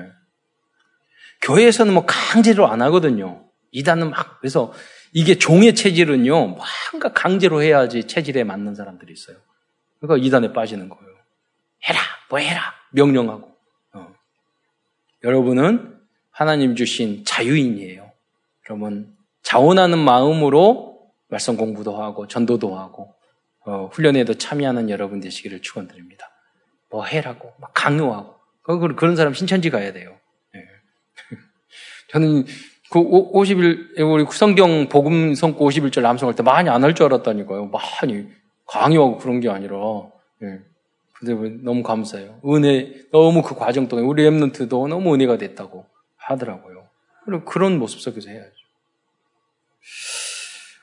[1.44, 3.46] 교회에서는 뭐 강제로 안 하거든요.
[3.72, 4.74] 이단은 막 그래서
[5.14, 6.58] 이게 종의 체질은요
[6.92, 9.38] 뭔가 강제로 해야지 체질에 맞는 사람들이 있어요.
[10.02, 11.09] 그러니까 이단에 빠지는 거예요.
[11.88, 13.50] 해라, 뭐 해라, 명령하고.
[13.94, 14.08] 어.
[15.24, 15.98] 여러분은
[16.32, 18.12] 하나님 주신 자유인이에요.
[18.70, 23.14] 여러분, 자원하는 마음으로 말씀 공부도 하고, 전도도 하고,
[23.66, 26.30] 어, 훈련에도 참여하는 여러분 되시기를 축원드립니다.
[26.90, 28.36] 뭐 해라고, 막 강요하고.
[28.64, 30.16] 그런 사람 신천지 가야 돼요.
[30.54, 30.62] 네.
[32.12, 32.46] 저는
[32.92, 37.68] 그 50일, 우리 성경 복음 성고 51절 남성할 때 많이 안 할 줄 알았다니까요.
[37.68, 38.28] 많이
[38.68, 39.76] 강요하고 그런 게 아니라.
[40.40, 40.60] 네.
[41.20, 42.40] 근데 너무 감사해요.
[42.46, 46.88] 은혜, 너무 그 과정 동안 우리 랩런트도 너무 은혜가 됐다고 하더라고요.
[47.46, 48.52] 그런 모습 속에서 해야죠.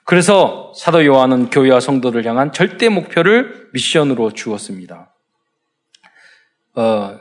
[0.04, 5.12] 그래서 사도 요한은 교회와 성도를 향한 절대 목표를 미션으로 주었습니다.
[6.74, 7.20] 어,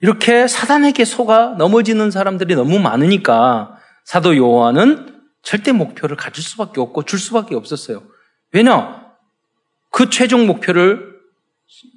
[0.00, 7.18] 이렇게 사단에게 속아 넘어지는 사람들이 너무 많으니까 사도 요한은 절대 목표를 가질 수밖에 없고 줄
[7.18, 8.02] 수밖에 없었어요.
[8.52, 9.04] 왜냐?
[9.90, 11.13] 그 최종 목표를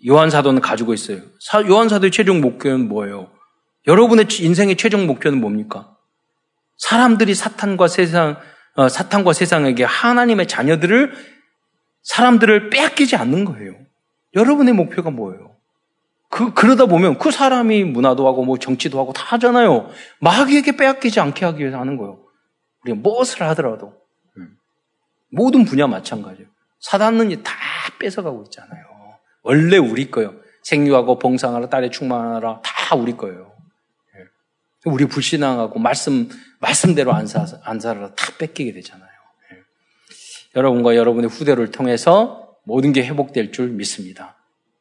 [0.08, 1.22] 요한 사도는 가지고 있어요.
[1.70, 3.32] 요한 사도의 최종 목표는 뭐예요?
[3.88, 5.96] 여러분의 인생의 최종 목표는 뭡니까?
[6.78, 8.38] 사람들이 사탄과 세상
[8.76, 11.14] 어, 사탄과 세상에게 하나님의 자녀들을
[12.04, 13.74] 사람들을 빼앗기지 않는 거예요.
[14.36, 15.56] 여러분의 목표가 뭐예요?
[16.30, 19.90] 그 그러다 보면 그 사람이 문화도 하고 뭐 정치도 하고 다 하잖아요.
[20.20, 22.20] 마귀에게 빼앗기지 않게 하기 위해서 하는 거예요.
[22.84, 23.94] 우리가 무엇을 하더라도
[24.38, 24.58] 음.
[25.32, 26.48] 모든 분야 마찬가지예요.
[26.80, 27.54] 사단은 다
[28.00, 28.87] 뺏어가고 있잖아요.
[29.48, 30.36] 원래 우리 거예요.
[30.64, 33.56] 생육하고 봉상하라, 딸에 충만하라, 다 우리 거예요.
[34.18, 34.92] 예.
[34.92, 36.28] 우리 불신앙하고 말씀,
[36.60, 39.08] 말씀대로 안, 사, 안 살아라 다 뺏기게 되잖아요.
[39.08, 39.58] 예.
[40.58, 44.36] 여러분과 여러분의 후대를 통해서 모든 게 회복될 줄 믿습니다.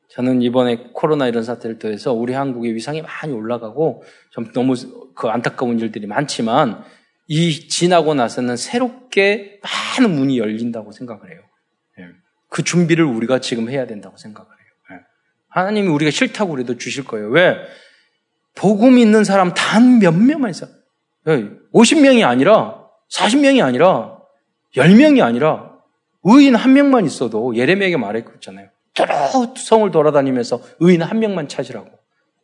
[0.09, 4.75] 저는 이번에 코로나 이런 사태를 통해서 우리 한국의 위상이 많이 올라가고 좀 너무
[5.15, 6.83] 그 안타까운 일들이 많지만
[7.29, 11.41] 이 지나고 나서는 새롭게 많은 문이 열린다고 생각을 해요.
[12.01, 12.09] 예.
[12.49, 14.56] 그 준비를 우리가 지금 해야 된다고 생각을.
[15.57, 17.29] 하나님이 우리가 싫다고 그래도 주실 거예요.
[17.31, 17.57] 왜?
[18.55, 20.67] 복음 있는 사람 단 몇 명만 있어.
[21.73, 24.19] 50명이 아니라 40명이 아니라
[24.77, 25.73] 10명이 아니라
[26.25, 28.69] 의인 한 명만 있어도 예레미야에게 말했잖아요.
[29.01, 31.89] 여러 성을 돌아다니면서 의인 한 명만 찾으라고.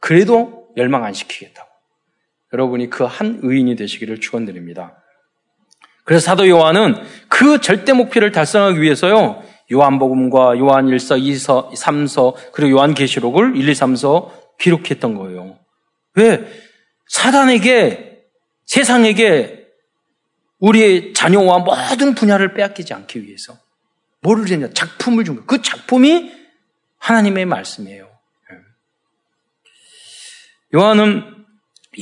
[0.01, 1.69] 그래도 멸망 안 시키겠다고.
[2.55, 4.97] 여러분이 그 한 의인이 되시기를 축원드립니다.
[6.05, 6.97] 그래서 사도 요한은
[7.29, 9.43] 그 절대 목표를 달성하기 위해서요.
[9.73, 15.59] 요한복음과 요한 1서, 2서, 3서, 그리고 요한계시록을 1, 2, 3서 기록했던 거예요.
[16.15, 16.47] 왜?
[17.09, 18.23] 사단에게,
[18.67, 19.67] 세상에게
[20.59, 23.57] 우리의 자녀와 모든 분야를 빼앗기지 않기 위해서.
[24.21, 24.71] 뭐를 했냐?
[24.73, 25.47] 작품을 준 거예요.
[25.47, 26.33] 그 작품이
[26.99, 28.05] 하나님의 말씀이에요.
[28.05, 28.57] 예.
[30.79, 31.25] 요한은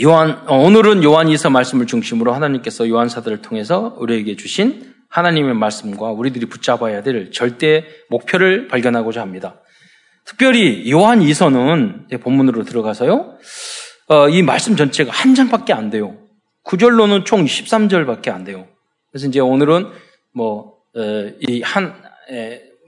[0.02, 6.12] 요한 어, 오늘은 요한 이서 말씀을 중심으로 하나님께서 요한 사들을 통해서 우리에게 주신 하나님의 말씀과
[6.12, 9.60] 우리들이 붙잡아야 될 절대 목표를 발견하고자 합니다.
[10.24, 13.36] 특별히 요한 2서는 본문으로 들어가서요.
[14.08, 16.16] 어, 이 말씀 전체가 한 장밖에 안 돼요.
[16.62, 18.68] 구절로는 총 13절밖에 안 돼요.
[19.10, 19.88] 그래서 이제 오늘은
[20.34, 20.76] 뭐
[21.48, 21.94] 이한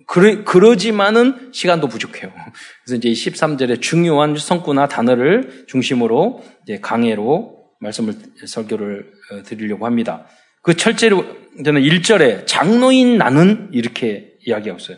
[0.06, 2.30] 그러, 그러지만은 시간도 부족해요.
[2.84, 8.14] 그래서 이제 13절의 중요한 성구나 단어를 중심으로 이제 강해로 말씀을
[8.46, 10.26] 설교를 어, 드리려고 합니다.
[10.62, 11.24] 그 철제로
[11.64, 14.96] 저는 1절에 장로인 나는 이렇게 이야기하고 있어요.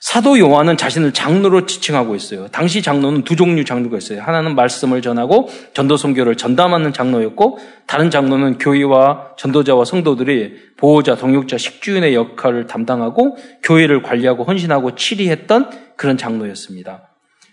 [0.00, 2.48] 사도 요한은 자신을 장로로 지칭하고 있어요.
[2.48, 4.22] 당시 장로는 두 종류 장로가 있어요.
[4.22, 12.14] 하나는 말씀을 전하고 전도 선교를 전담하는 장로였고 다른 장로는 교회와 전도자와 성도들이 보호자, 동역자, 식주인의
[12.14, 17.10] 역할을 담당하고 교회를 관리하고 헌신하고 치리했던 그런 장로였습니다.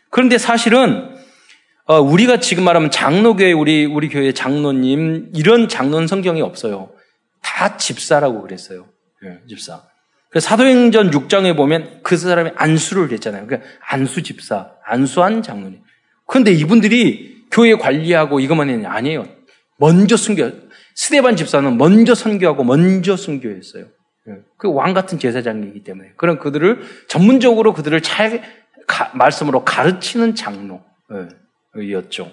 [0.10, 1.10] 그런데 사실은
[1.84, 6.90] 어, 우리가 지금 말하면 장로교회 우리 우리 교회 장로님 이런 장로는 성경에 없어요.
[7.42, 8.88] 다 집사라고 그랬어요.
[9.22, 9.84] 네, 집사.
[10.38, 13.48] 사도행전 6장에 보면 그 사람이 안수를 했잖아요.
[13.48, 15.82] 그러니까 안수 집사, 안수한 장로님.
[16.26, 18.92] 그런데 이분들이 교회 관리하고 이것만 했냐?
[18.92, 19.28] 아니에요.
[19.78, 20.52] 먼저 순교.
[20.96, 23.86] 스데반 집사는 먼저 선교하고 먼저 순교했어요.
[24.30, 24.34] 예.
[24.58, 26.12] 그왕 같은 제사장이기 때문에.
[26.18, 28.44] 그런 그들을 전문적으로 그들을 잘
[28.88, 32.32] 가, 말씀으로 가르치는 장로였죠.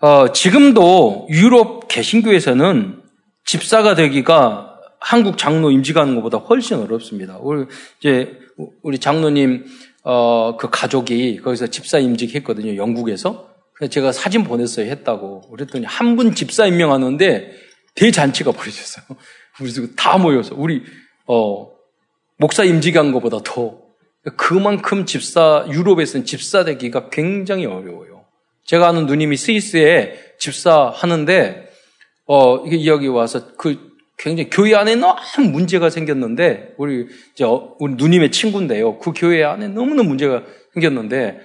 [0.00, 3.03] 어, 지금도 유럽 개신교에서는
[3.44, 7.38] 집사가 되기가 한국 장로 임직하는 것보다 훨씬 어렵습니다.
[7.40, 7.66] 우리
[8.00, 8.38] 이제
[8.82, 9.66] 우리 장로님
[10.04, 12.76] 어, 그 가족이 거기서 집사 임직했거든요.
[12.76, 13.48] 영국에서.
[13.74, 14.86] 그래서 제가 사진 보냈어요.
[14.90, 15.50] 했다고.
[15.50, 17.52] 그랬더니 한 분 집사 임명하는데
[17.94, 19.04] 대잔치가 벌어졌어요.
[19.56, 20.82] 그래서 다 모여서 우리
[21.26, 21.70] 어,
[22.38, 23.78] 목사 임직한 것보다 더
[24.36, 28.24] 그만큼 집사 유럽에서는 집사 되기가 굉장히 어려워요.
[28.64, 31.63] 제가 아는 누님이 스위스에 집사 하는데
[32.26, 35.16] 어 이게 이야기 와서 그 굉장히 교회 안에 너무
[35.50, 38.98] 문제가 생겼는데 우리 이제 어, 우리 누님의 친구인데요.
[38.98, 41.40] 그 교회 안에 너무나 문제가 생겼는데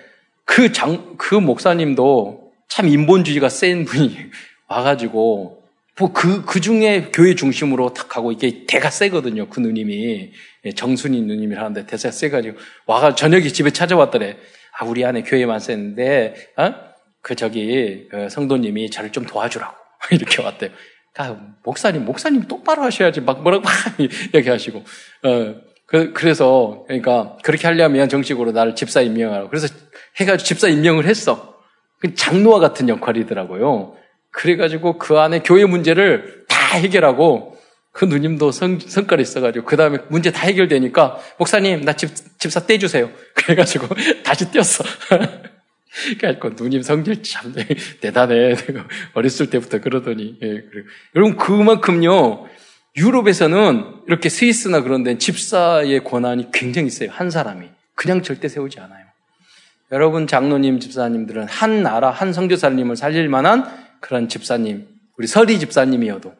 [0.45, 4.17] 그 장 그 목사님도 참 인본주의가 센 분이
[4.67, 5.61] 와가지고
[5.99, 9.47] 뭐그그 그 중에 교회 중심으로 탁 하고 이게 대가 세거든요.
[9.49, 10.31] 그 누님이
[10.65, 14.37] 예, 정순이 누님이 하는데 대가 세가지고 와가 저녁에 집에 찾아왔더래.
[14.79, 16.73] 아 우리 안에 교회만 셌는데 어?
[17.21, 19.75] 그 저기 그 성도님이 저를 좀 도와주라고
[20.11, 20.71] 이렇게 왔대요.
[21.17, 23.73] 아, 목사님, 목사님 똑바로 하셔야지 막 뭐라고 막
[24.33, 24.79] 얘기하시고.
[24.79, 29.49] 어, 그, 그래서, 그러니까, 그렇게 하려면 정식으로 나를 집사 임명하라고.
[29.49, 29.73] 그래서
[30.19, 31.55] 해가지고 집사 임명을 했어.
[31.99, 33.95] 그 장로와 같은 역할이더라고요.
[34.31, 37.57] 그래가지고 그 안에 교회 문제를 다 해결하고,
[37.91, 43.09] 그 누님도 성, 성깔이 있어가지고, 그 다음에 문제 다 해결되니까, 목사님, 나 집, 집사 떼주세요.
[43.33, 43.87] 그래가지고,
[44.23, 44.83] 다시 떼었어.
[46.19, 47.53] 그러니까 누님 성질 참
[48.01, 48.55] 대단해.
[49.13, 50.37] 어렸을 때부터 그러더니.
[50.43, 50.63] 예,
[51.15, 52.47] 여러분 그만큼요.
[52.95, 57.09] 유럽에서는 이렇게 스위스나 그런 데 집사의 권한이 굉장히 세요.
[57.11, 57.67] 한 사람이.
[57.95, 59.05] 그냥 절대 세우지 않아요.
[59.91, 63.65] 여러분 장로님, 집사님들은 한 나라, 한 성교사님을 살릴 만한
[63.99, 66.33] 그런 집사님, 우리 서리 집사님이어도,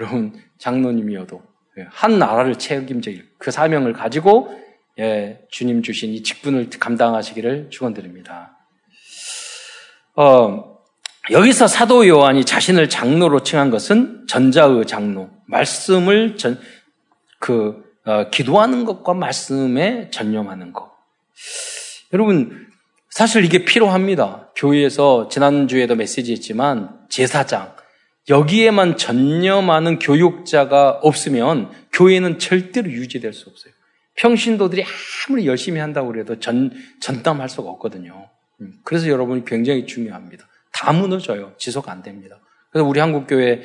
[0.00, 1.42] 여러분 장로님이어도
[1.78, 4.58] 예, 한 나라를 책임질 그 사명을 가지고
[4.98, 8.51] 예, 주님 주신 이 직분을 감당하시기를 축원드립니다.
[10.14, 10.78] 어,
[11.30, 16.60] 여기서 사도 요한이 자신을 장로로 칭한 것은 전자의 장로, 말씀을 전,
[17.38, 20.90] 그, 어, 기도하는 것과 말씀에 전념하는 것.
[22.12, 22.66] 여러분,
[23.08, 24.50] 사실 이게 필요합니다.
[24.56, 27.74] 교회에서 지난주에도 메시지 했지만, 제사장,
[28.28, 33.72] 여기에만 전념하는 교육자가 없으면 교회는 절대로 유지될 수 없어요.
[34.14, 34.84] 평신도들이
[35.28, 36.70] 아무리 열심히 한다고 해도 전,
[37.00, 38.28] 전담할 수가 없거든요.
[38.62, 40.46] 음, 그래서 여러분이 굉장히 중요합니다.
[40.72, 41.52] 다 무너져요.
[41.58, 42.38] 지속 안 됩니다.
[42.70, 43.62] 그래서 우리 한국교회,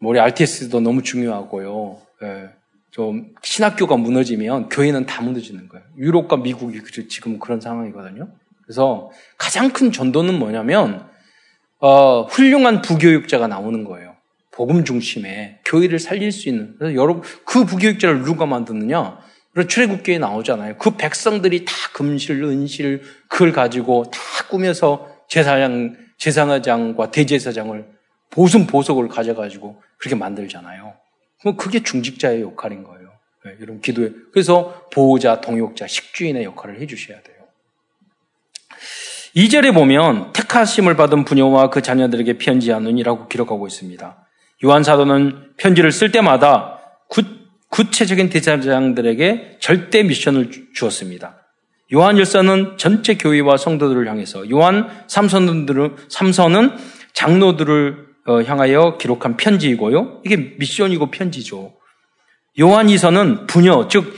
[0.00, 2.00] 뭐 우리 RTS도 너무 중요하고요.
[2.22, 2.50] 예,
[2.90, 5.84] 좀 신학교가 무너지면 교회는 다 무너지는 거예요.
[5.96, 8.28] 유럽과 미국이 지금 그런 상황이거든요.
[8.64, 11.08] 그래서 가장 큰 전도는 뭐냐면
[11.80, 14.14] 어, 훌륭한 부교육자가 나오는 거예요.
[14.50, 16.74] 복음 중심에 교회를 살릴 수 있는.
[16.78, 19.18] 그래서 여러분 그 부교육자를 누가 만드느냐?
[19.58, 20.76] 그런 출애굽기에 나오잖아요.
[20.78, 27.84] 그 백성들이 다 금실, 은실, 그걸 가지고 다 꾸며서 제사장, 제사장과 대제사장을
[28.30, 30.94] 보순 보석을 가져가지고 그렇게 만들잖아요.
[31.40, 33.10] 그럼 그게 중직자의 역할인 거예요.
[33.46, 37.36] 네, 여러분 기도에 그래서 보호자, 동역자, 식주인의 역할을 해주셔야 돼요.
[39.34, 44.24] 2절에 보면 택하심을 받은 부녀와 그 자녀들에게 편지하느니라고 기록하고 있습니다.
[44.64, 46.78] 요한 사도는 편지를 쓸 때마다
[47.70, 51.36] 구체적인 대사장들에게 절대 미션을 주었습니다.
[51.94, 56.72] 요한 열사는 전체 교회와 성도들을 향해서 요한 삼선들은 삼선은
[57.14, 60.20] 장로들을 어, 향하여 기록한 편지이고요.
[60.24, 61.74] 이게 미션이고 편지죠.
[62.60, 64.14] 요한 이서는 부녀 즉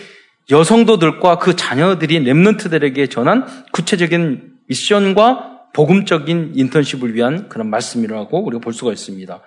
[0.51, 8.93] 여성도들과 그 자녀들이 렘넌트들에게 전한 구체적인 미션과 복음적인 인턴십을 위한 그런 말씀이라고 우리가 볼 수가
[8.93, 9.41] 있습니다.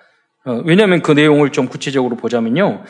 [0.46, 2.84] 어, 왜냐하면 그 내용을 좀 구체적으로 보자면요.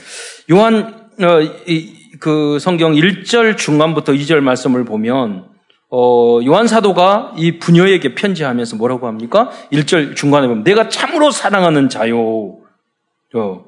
[0.53, 5.47] 요한 어, 이, 그 성경 1절 중간부터 2절 말씀을 보면
[5.91, 9.51] 어, 요한 사도가 이 부녀에게 편지하면서 뭐라고 합니까?
[9.73, 12.59] 1절 중간에 보면 내가 참으로 사랑하는 자요.
[13.35, 13.65] 어,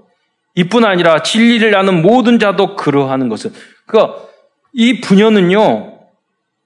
[0.54, 3.52] 이뿐 아니라 진리를 아는 모든 자도 그러하는 것은
[3.86, 4.22] 그러니까
[4.72, 5.98] 이 부녀는요,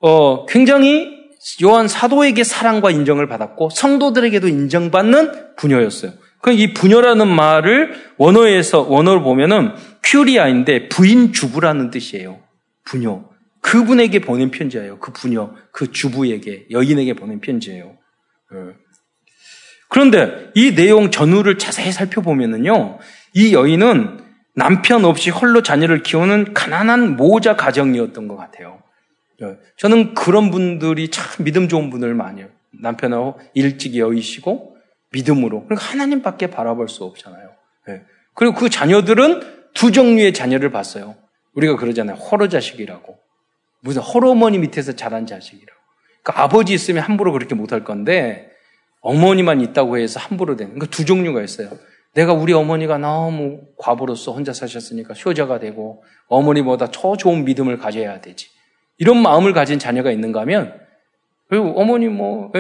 [0.01, 1.21] 어, 굉장히
[1.63, 6.13] 요한 사도에게 사랑과 인정을 받았고 성도들에게도 인정받는 부녀였어요.
[6.41, 9.75] 그이 부녀라는 말을 원어에서 원어를 보면은
[10.11, 12.41] 큐리아인데 부인 주부라는 뜻이에요.
[12.85, 13.31] 부녀.
[13.61, 14.99] 그분에게 보낸 편지예요.
[14.99, 17.97] 그 부녀, 그 주부에게 여인에게 보낸 편지예요.
[18.55, 18.57] 예.
[19.89, 22.99] 그런데 이 내용 전후를 자세히 살펴보면은요,
[23.35, 24.19] 이 여인은
[24.57, 28.83] 남편 없이 홀로 자녀를 키우는 가난한 모자 가정이었던 것 같아요.
[29.43, 29.59] 예.
[29.77, 34.77] 저는 그런 분들이 참 믿음 좋은 분들 많이 요 남편하고 일찍 여의시고
[35.13, 35.67] 믿음으로.
[35.67, 37.51] 그러니까 하나님밖에 바라볼 수 없잖아요.
[37.91, 38.03] 예.
[38.35, 41.17] 그리고 그 자녀들은 두 종류의 자녀를 봤어요.
[41.55, 42.17] 우리가 그러잖아요.
[42.17, 43.19] 호러 자식이라고.
[43.81, 45.81] 무슨 호러머니 밑에서 자란 자식이라고.
[46.23, 48.51] 그러니까 아버지 있으면 함부로 그렇게 못할 건데
[49.01, 50.75] 어머니만 있다고 해서 함부로 되는.
[50.75, 51.71] 그러니까 두 종류가 있어요.
[52.15, 58.49] 내가 우리 어머니가 너무 과부로서 혼자 사셨으니까 효자가 되고 어머니보다 더 좋은 믿음을 가져야 되지.
[58.99, 60.79] 이런 마음을 가진 자녀가 있는가 하면
[61.49, 62.51] 그리고 어머니 뭐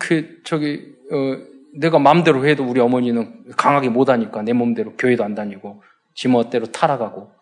[0.00, 1.36] 그 저기 어,
[1.74, 5.82] 내가 마음대로 해도 우리 어머니는 강하게 못 하니까 내 몸대로 교회도 안 다니고
[6.14, 7.32] 지 멋대로 타락하고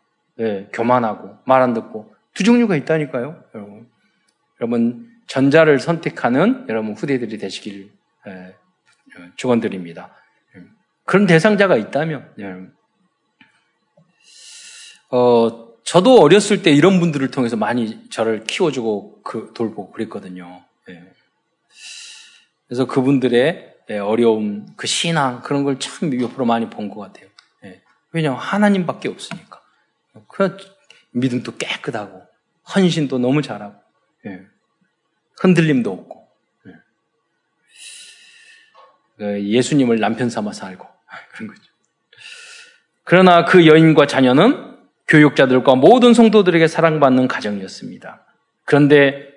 [0.40, 3.88] 예, 교만하고 말 안 듣고 두 종류가 있다니까요, 여러분.
[4.61, 7.90] 여러분 전자를 선택하는 여러분 후대들이 되시길
[8.28, 8.54] 예,
[9.37, 10.14] 축원드립니다.
[11.04, 12.54] 그런 대상자가 있다면, 예.
[15.11, 20.62] 어, 저도 어렸을 때 이런 분들을 통해서 많이 저를 키워주고 그, 돌보고 그랬거든요.
[20.90, 21.02] 예.
[22.66, 27.28] 그래서 그분들의 예, 어려움, 그 신앙 그런 걸 참 옆으로 많이 본 것 같아요.
[28.18, 28.20] 예.
[28.20, 29.61] 왜냐하면 하나님밖에 없으니까.
[30.28, 30.57] 그
[31.12, 32.22] 믿음도 깨끗하고
[32.74, 33.76] 헌신도 너무 잘하고
[34.26, 34.42] 예.
[35.40, 36.28] 흔들림도 없고
[36.66, 36.72] 예.
[39.16, 40.87] 그 예수님을 남편 삼아 살고
[41.33, 41.62] 그런 거죠.
[43.04, 44.76] 그러나 그 여인과 자녀는
[45.07, 48.26] 교육자들과 모든 성도들에게 사랑받는 가정이었습니다.
[48.64, 49.28] 그런데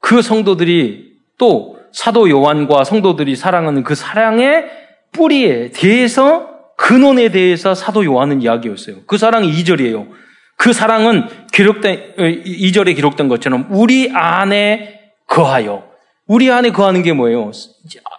[0.00, 4.68] 그 성도들이 또 사도 요한과 성도들이 사랑하는 그 사랑의
[5.12, 6.45] 뿌리에 대해서
[6.76, 8.98] 근원에 대해서 사도 요한은 이야기했어요.
[9.06, 10.08] 그 사랑이 2절이에요.
[10.56, 15.84] 그 사랑은 기록된 2절에 어, 기록된 것처럼 우리 안에 거하여
[16.26, 17.50] 우리 안에 거하는 게 뭐예요?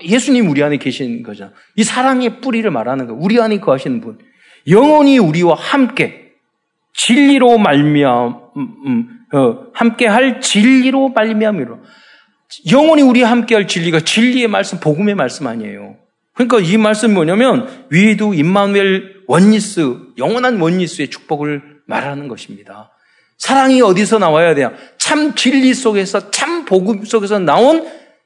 [0.03, 1.51] 예수님 우리 안에 계신 거죠.
[1.75, 3.13] 이 사랑의 뿌리를 말하는 거.
[3.13, 4.17] 우리 안에 거하시는 분.
[4.69, 6.31] 영원히 우리와 함께
[6.93, 11.79] 진리로 말미암 음, 음, 어, 함께 할 진리로 말미암으로
[12.71, 15.97] 영원히 우리 함께 할 진리가 진리의 말씀, 복음의 말씀 아니에요.
[16.38, 22.91] 그러니까 이 말씀이 뭐냐면 위에도 임마누엘 원리스, 영원한 원리스의 축복을 말하는 것입니다.
[23.38, 24.71] 사랑이 어디서 나와야 돼요?
[24.97, 27.86] 참 진리 속에서, 참 복음 속에서 나온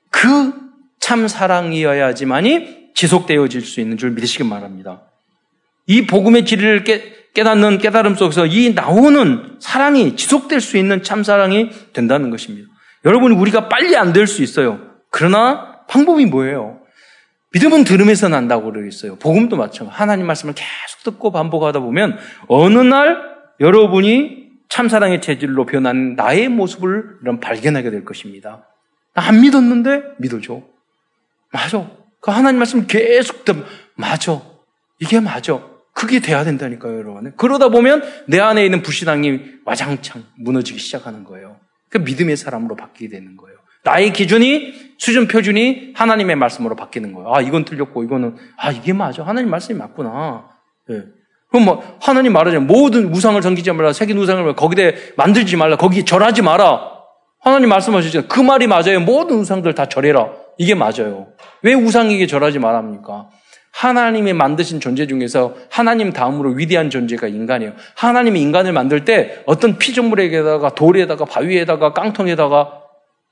[0.10, 0.62] 그
[1.02, 5.02] 참 사랑이어야지만이 지속되어질 수 있는 줄 믿으시기 바랍니다.
[5.88, 11.72] 이 복음의 진리를 깨, 깨닫는 깨달음 속에서 이 나오는 사랑이 지속될 수 있는 참 사랑이
[11.92, 12.68] 된다는 것입니다.
[13.04, 14.80] 여러분, 우리가 빨리 안 될 수 있어요.
[15.10, 16.81] 그러나 방법이 뭐예요?
[17.54, 19.18] 믿음은 들음에서 난다고 그러겠어요.
[19.18, 19.98] 복음도 마찬가지.
[19.98, 23.18] 하나님 말씀을 계속 듣고 반복하다 보면 어느 날
[23.60, 28.68] 여러분이 참사랑의 체질로 변한 나의 모습을 이런 발견하게 될 것입니다.
[29.14, 30.62] 안 믿었는데 믿어줘.
[31.52, 31.92] 맞아.
[32.22, 34.42] 그 하나님 말씀 계속 듣 맞아.
[35.00, 35.62] 이게 맞아.
[35.94, 37.36] 그게 돼야 된다니까요, 여러분.
[37.36, 41.60] 그러다 보면 내 안에 있는 불신앙이 와장창 무너지기 시작하는 거예요.
[41.90, 43.58] 그 믿음의 사람으로 바뀌게 되는 거예요.
[43.84, 47.34] 나의 기준이 수준 표준이 하나님의 말씀으로 바뀌는 거예요.
[47.34, 49.24] 아 이건 틀렸고 이거는 아 이게 맞아.
[49.24, 50.46] 하나님 말씀이 맞구나.
[50.92, 51.02] 예.
[51.50, 53.94] 그럼 뭐 하나님 말하자면 모든 우상을 섬기지 말라.
[53.94, 54.56] 새긴 우상을.
[54.56, 55.76] 거기에 만들지 말라.
[55.76, 56.92] 거기 절하지 마라.
[57.40, 58.28] 하나님 말씀하시죠.
[58.28, 59.00] 그 말이 맞아요.
[59.00, 60.30] 모든 우상들 다 절해라.
[60.58, 61.28] 이게 맞아요.
[61.64, 63.30] 왜 우상에게 절하지 말합니까?
[63.74, 67.74] 하나님이 만드신 존재 중에서 하나님 다음으로 위대한 존재가 인간이에요.
[67.96, 72.81] 하나님이 인간을 만들 때 어떤 피조물에다가 돌에다가 바위에다가 깡통에다가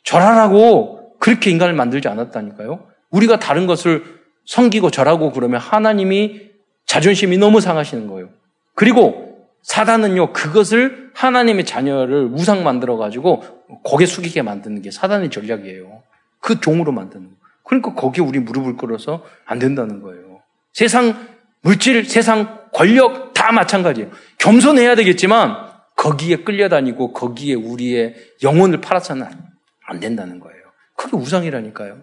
[0.10, 2.88] 절하라고 그렇게 인간을 만들지 않았다니까요.
[3.12, 4.04] 우리가 다른 것을
[4.46, 6.50] 섬기고 절하고 그러면 하나님이
[6.88, 8.30] 자존심이 너무 상하시는 거예요.
[8.74, 13.44] 그리고 사단은요, 그것을 하나님의 자녀를 우상 만들어가지고
[13.84, 16.02] 고개 숙이게 만드는 게 사단의 전략이에요.
[16.40, 17.36] 그 종으로 만드는 거.
[17.64, 20.40] 그러니까 거기에 우리 무릎을 꿇어서 안 된다는 거예요.
[20.74, 21.28] 세상
[21.62, 24.10] 물질, 세상 권력 다 마찬가지예요.
[24.40, 25.56] 겸손해야 되겠지만
[25.96, 29.49] 거기에 끌려다니고 거기에 우리의 영혼을 팔아서는
[29.90, 30.62] 안 된다는 거예요.
[30.96, 32.02] 그게 우상이라니까요.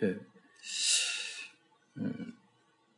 [0.00, 0.14] 네.
[1.98, 2.12] 음,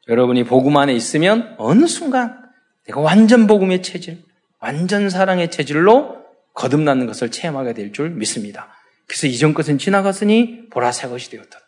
[0.09, 2.43] 여러분이 복음 안에 있으면 어느 순간
[2.87, 4.23] 내가 완전 복음의 체질,
[4.61, 8.69] 완전 사랑의 체질로 거듭나는 것을 체험하게 될 줄 믿습니다.
[9.07, 11.59] 그래서 이전 것은 지나갔으니 보라 새 것이 되었다.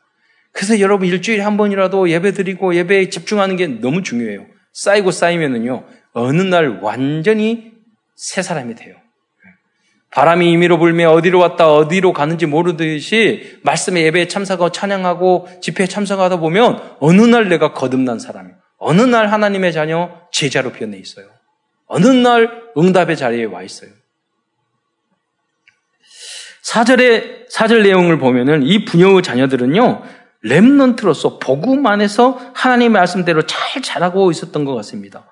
[0.53, 4.46] 그래서 여러분 일주일에 한 번이라도 예배 드리고 예배에 집중하는 게 너무 중요해요.
[4.72, 7.72] 쌓이고 쌓이면은요, 어느 날 완전히
[8.16, 8.96] 새 사람이 돼요.
[10.11, 16.96] 바람이 임의로 불며 어디로 왔다 어디로 가는지 모르듯이 말씀의 예배에 참석하고 찬양하고 집회에 참석하다 보면
[16.98, 21.26] 어느 날 내가 거듭난 사람이 어느 날 하나님의 자녀 제자로 변해 있어요.
[21.86, 23.90] 어느 날 응답의 자리에 와 있어요.
[26.62, 30.02] 사절의 사절 내용을 보면은 이 부녀의 자녀들은요
[30.42, 35.26] 렘넌트로서 복음 안에서 하나님의 말씀대로 잘 자라고 있었던 것 같습니다.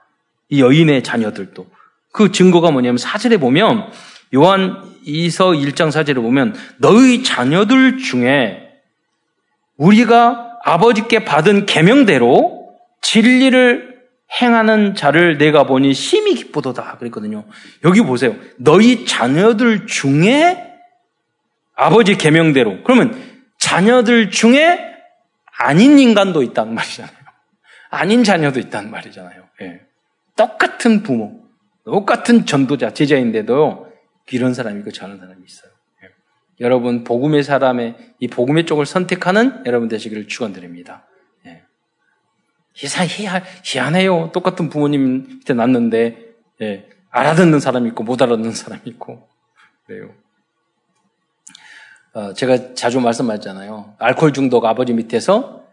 [0.51, 1.67] 이 여인의 자녀들도
[2.13, 3.91] 그 증거가 뭐냐면 사절에 보면
[4.35, 8.69] 요한 2서 1장 사절에 보면 너희 자녀들 중에
[9.77, 13.99] 우리가 아버지께 받은 계명대로 진리를
[14.41, 17.45] 행하는 자를 내가 보니 심히 기쁘도다 그랬거든요.
[17.85, 18.37] 여기 보세요.
[18.59, 20.65] 너희 자녀들 중에
[21.75, 22.83] 아버지 계명대로.
[22.83, 23.19] 그러면
[23.59, 24.79] 자녀들 중에
[25.57, 27.17] 아닌 인간도 있다는 말이잖아요.
[27.91, 29.43] 아닌 자녀도 있다는 말이잖아요.
[29.63, 29.81] 예.
[30.37, 31.41] 똑같은 부모,
[31.85, 33.88] 똑같은 전도자, 제자인데도
[34.31, 35.71] 이런 사람이 있고 저런 사람이 있어요.
[36.05, 36.09] 예.
[36.61, 41.07] 여러분 복음의 사람의 이 복음의 쪽을 선택하는 여러분 되시기를 축원드립니다.
[41.47, 41.63] 예.
[42.77, 44.31] 희사 희한, 희한해요.
[44.33, 46.89] 똑같은 부모님 밑에 낳는데 예.
[47.11, 49.29] 알아듣는 사람이 있고 못 알아듣는 사람이 있고
[49.87, 50.15] 그래요.
[52.15, 53.95] 어, 제가 자주 말씀하잖아요.
[53.99, 55.65] 알코올 중독 아버지 밑에서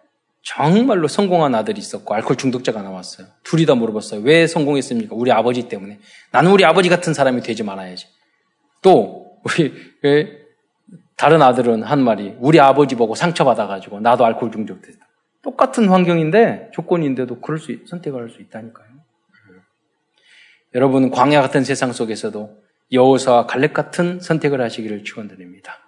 [0.43, 3.27] 정말로 성공한 아들이 있었고 알코올 중독자가 나왔어요.
[3.43, 4.21] 둘이 다 물어봤어요.
[4.21, 5.15] 왜 성공했습니까?
[5.15, 5.99] 우리 아버지 때문에.
[6.31, 8.07] 나는 우리 아버지 같은 사람이 되지 말아야지.
[8.85, 9.73] 또 우리
[11.17, 15.07] 다른 아들은 한 말이 우리 아버지 보고 상처받아가지고 나도 알코올 중독 됐다.
[15.41, 18.87] 똑같은 환경인데 조건인데도 그럴 수 선택을 할 수 있다니까요.
[20.75, 22.61] 여러분 광야 같은 세상 속에서도
[22.91, 25.79] 여호사와 갈렙 같은 선택을 하시기를 축원드립니다.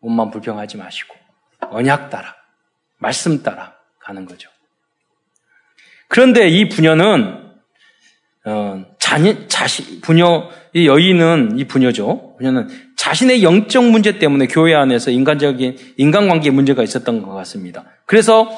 [0.00, 1.14] 몸만 불평하지 마시고
[1.60, 2.34] 언약 따라
[2.98, 4.50] 말씀 따라 가는 거죠.
[6.08, 7.52] 그런데 이 부녀는
[8.46, 12.36] 어, 자녀, 자신 부녀 이 여인은 이 부녀죠.
[12.36, 17.86] 부녀는 자신의 영적 문제 때문에 교회 안에서 인간적인 인간관계 문제가 있었던 것 같습니다.
[18.06, 18.48] 그래서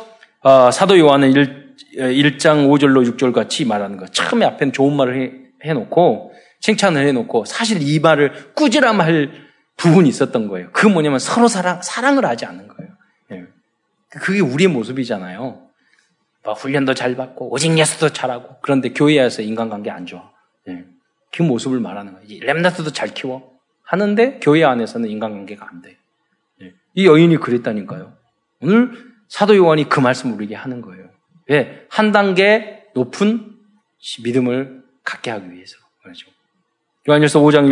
[0.42, 4.04] 어, 사도 요한은 1, 1장 5절로 6절 같이 말하는 거.
[4.08, 5.32] 처음에 앞에는 좋은 말을 해,
[5.64, 9.30] 해놓고 칭찬을 해놓고 사실 이 말을 꾸지람할
[9.78, 10.68] 부분이 있었던 거예요.
[10.72, 12.92] 그 뭐냐면 서로 사랑, 사랑을 하지 않는 거예요.
[13.32, 13.44] 예.
[14.20, 15.62] 그게 우리의 모습이잖아요.
[16.44, 20.31] 뭐 훈련도 잘 받고, 오직 예수도 잘하고, 그런데 교회에서 인간관계 안 좋아.
[21.32, 21.36] 예.
[21.36, 22.44] 그 모습을 말하는 거예요.
[22.44, 23.52] 렘나트도 잘 키워.
[23.84, 25.96] 하는데 교회 안에서는 인간관계가 안 돼.
[26.62, 26.72] 예.
[26.94, 28.12] 이 여인이 그랬다니까요.
[28.60, 28.92] 오늘
[29.28, 31.08] 사도 요한이 그 말씀을 우리에게 하는 거예요.
[31.48, 31.86] 왜?
[31.88, 33.56] 한 단계 높은
[34.22, 35.76] 믿음을 갖게 하기 위해서.
[36.02, 36.30] 그렇죠.
[37.08, 37.68] 요한일서 5장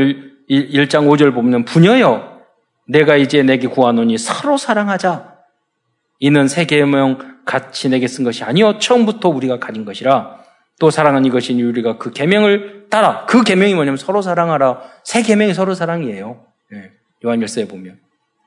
[0.49, 2.41] 1, 1 장 5절 보면 부녀여
[2.89, 5.39] 내가 이제 내게 구하노니 서로 사랑하자.
[6.19, 10.39] 이는 세 계명 같이 내게 쓴 것이 아니요 처음부터 우리가 가진 것이라.
[10.81, 14.81] 또 사랑은 이것이니 우리가 그 계명을 따라 그 계명이 뭐냐면 서로 사랑하라.
[15.05, 16.43] 세 계명이 서로 사랑이에요.
[16.72, 16.91] 네.
[17.24, 17.99] 요한일서에 보면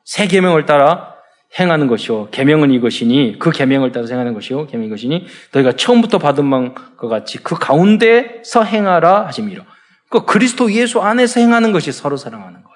[0.04, 1.14] 세 계명을 따라
[1.60, 6.50] 행하는 것이요 계명은 이것이니 그 계명을 따라 행하는 것이요 계명 이 것이니 너희가 처음부터 받은
[6.50, 9.64] 것과 같이 그 가운데서 행하라 하심이라.
[10.10, 12.73] 그 그리스도 예수 안에서 행하는 것이 서로 사랑하는 거예요.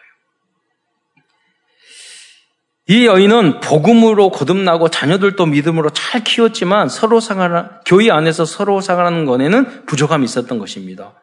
[2.89, 9.85] 이 여인은 복음으로 거듭나고 자녀들도 믿음으로 잘 키웠지만 서로 상하는 교회 안에서 서로 상하는 것에는
[9.85, 11.13] 부족함이 있었던 것입니다.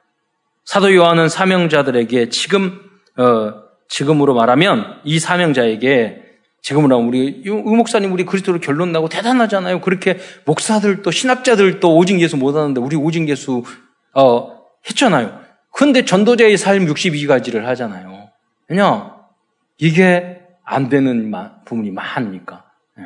[0.66, 2.80] 사도 요한은 사명자들에게 지금
[3.16, 6.22] 어, 지금으로 말하면 이 사명자에게
[6.60, 9.80] 지금으로 하면 우리 의목사님 우리 그리스도로 결론 나고 대단하잖아요.
[9.80, 13.62] 그렇게 목사들도 신학자들도 오직 예수 못하는데 우리 오직 예수
[14.14, 15.40] 어, 했잖아요.
[15.70, 18.28] 근데 전도자의 삶 62가지를 하잖아요.
[18.68, 19.14] 왜냐?
[19.78, 21.30] 이게 안 되는
[21.64, 22.64] 부분이 많으니까.
[22.98, 23.02] 예.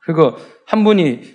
[0.00, 1.34] 그리고 한 분이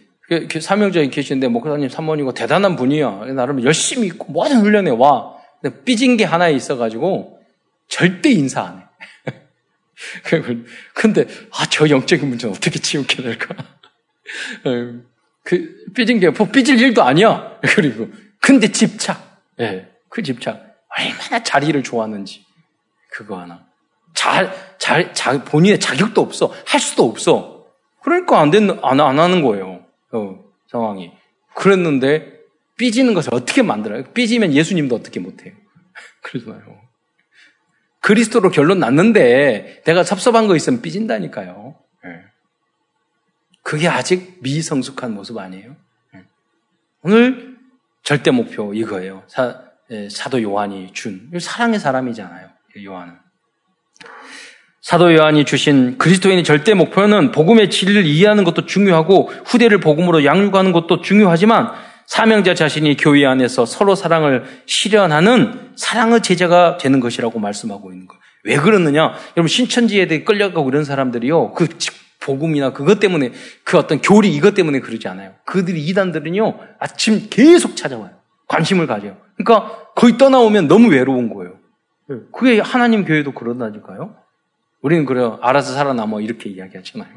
[0.61, 3.25] 사명자에 계시는데 목사님 사모님이고 대단한 분이야.
[3.33, 5.35] 나름 열심히 있고 모든 훈련에 와.
[5.61, 7.41] 근데 삐진 게 하나 있어가지고
[7.87, 8.85] 절대 인사 안 해.
[10.93, 13.55] 근데 아 저 영적인 문제는 어떻게 치우게 될까?
[14.65, 14.93] 예.
[15.43, 17.59] 그 삐진 게 뭐 삐질 일도 아니야.
[17.75, 19.41] 그리고 근데 집착.
[19.59, 19.87] 예.
[20.09, 20.59] 그 집착.
[20.97, 22.45] 얼마나 자리를 좋아하는지.
[23.11, 23.65] 그거 하나.
[24.21, 26.53] 잘, 잘, 자, 본인의 자격도 없어.
[26.67, 27.65] 할 수도 없어.
[28.03, 29.83] 그러니까 안 되는, 안, 안 하는 거예요.
[30.11, 31.11] 어, 상황이.
[31.55, 32.39] 그랬는데,
[32.77, 34.03] 삐지는 것을 어떻게 만들어요?
[34.13, 35.55] 삐지면 예수님도 어떻게 못해요.
[36.21, 36.81] 그러잖아요.
[38.01, 41.75] 그리스도로 결론 났는데, 내가 섭섭한 거 있으면 삐진다니까요.
[42.03, 42.09] 네.
[43.63, 45.75] 그게 아직 미성숙한 모습 아니에요?
[46.13, 46.25] 네.
[47.01, 47.57] 오늘
[48.03, 49.23] 절대 목표 이거예요.
[49.25, 52.49] 사, 예, 사도 요한이 준 사랑의 사람이잖아요.
[52.83, 53.20] 요한은.
[54.81, 61.01] 사도 요한이 주신 그리스도인의 절대 목표는 복음의 진리를 이해하는 것도 중요하고 후대를 복음으로 양육하는 것도
[61.01, 61.71] 중요하지만
[62.07, 68.21] 사명자 자신이 교회 안에서 서로 사랑을 실현하는 사랑의 제자가 되는 것이라고 말씀하고 있는 거예요.
[68.43, 69.13] 왜 그러느냐?
[69.37, 71.51] 여러분 신천지에 끌려가고 이런 사람들이요.
[71.51, 71.67] 그
[72.19, 73.31] 복음이나 그것 때문에
[73.63, 75.33] 그 어떤 교리 이것 때문에 그러지 않아요.
[75.45, 76.57] 그들이 이단들은요.
[76.79, 78.11] 아침 계속 찾아와요.
[78.47, 79.17] 관심을 가져요.
[79.37, 81.53] 그러니까 거의 떠나오면 너무 외로운 거예요.
[82.33, 84.20] 그게 하나님 교회도 그런다니까요.
[84.81, 87.09] 우리는 그래 알아서 살아남아 이렇게 이야기하잖아요.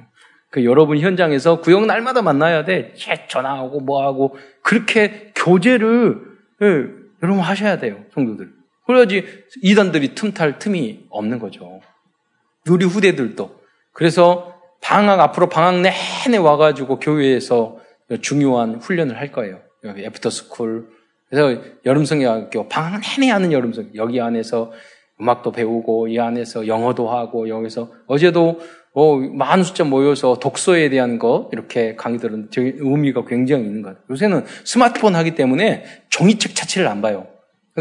[0.51, 2.95] 그 여러분 현장에서 구역 날마다 만나야 돼.
[3.29, 6.21] 전화하고 뭐하고 그렇게 교제를
[6.63, 6.67] 예,
[7.23, 8.53] 여러분 하셔야 돼요, 성도들.
[8.87, 9.25] 그래야지
[9.63, 11.81] 이단들이 틈탈 틈이 없는 거죠.
[12.69, 13.61] 우리 후대들도.
[13.93, 17.81] 그래서 방학 앞으로 방학 내내 와가지고 교회에서
[18.21, 19.61] 중요한 훈련을 할 거예요.
[19.85, 20.89] 여기 after school.
[21.31, 24.71] 그래서 여름성경학교 방학 내내 하는 여름성 여기 안에서
[25.21, 28.59] 음악도 배우고 이 안에서 영어도 하고 여기서 어제도
[28.93, 34.05] 어, 많은 숫자 모여서 독서에 대한 거 이렇게 강의들은 의미가 굉장히 있는 것 같아요.
[34.11, 37.27] 요새는 스마트폰 하기 때문에 종이책 자체를 안 봐요.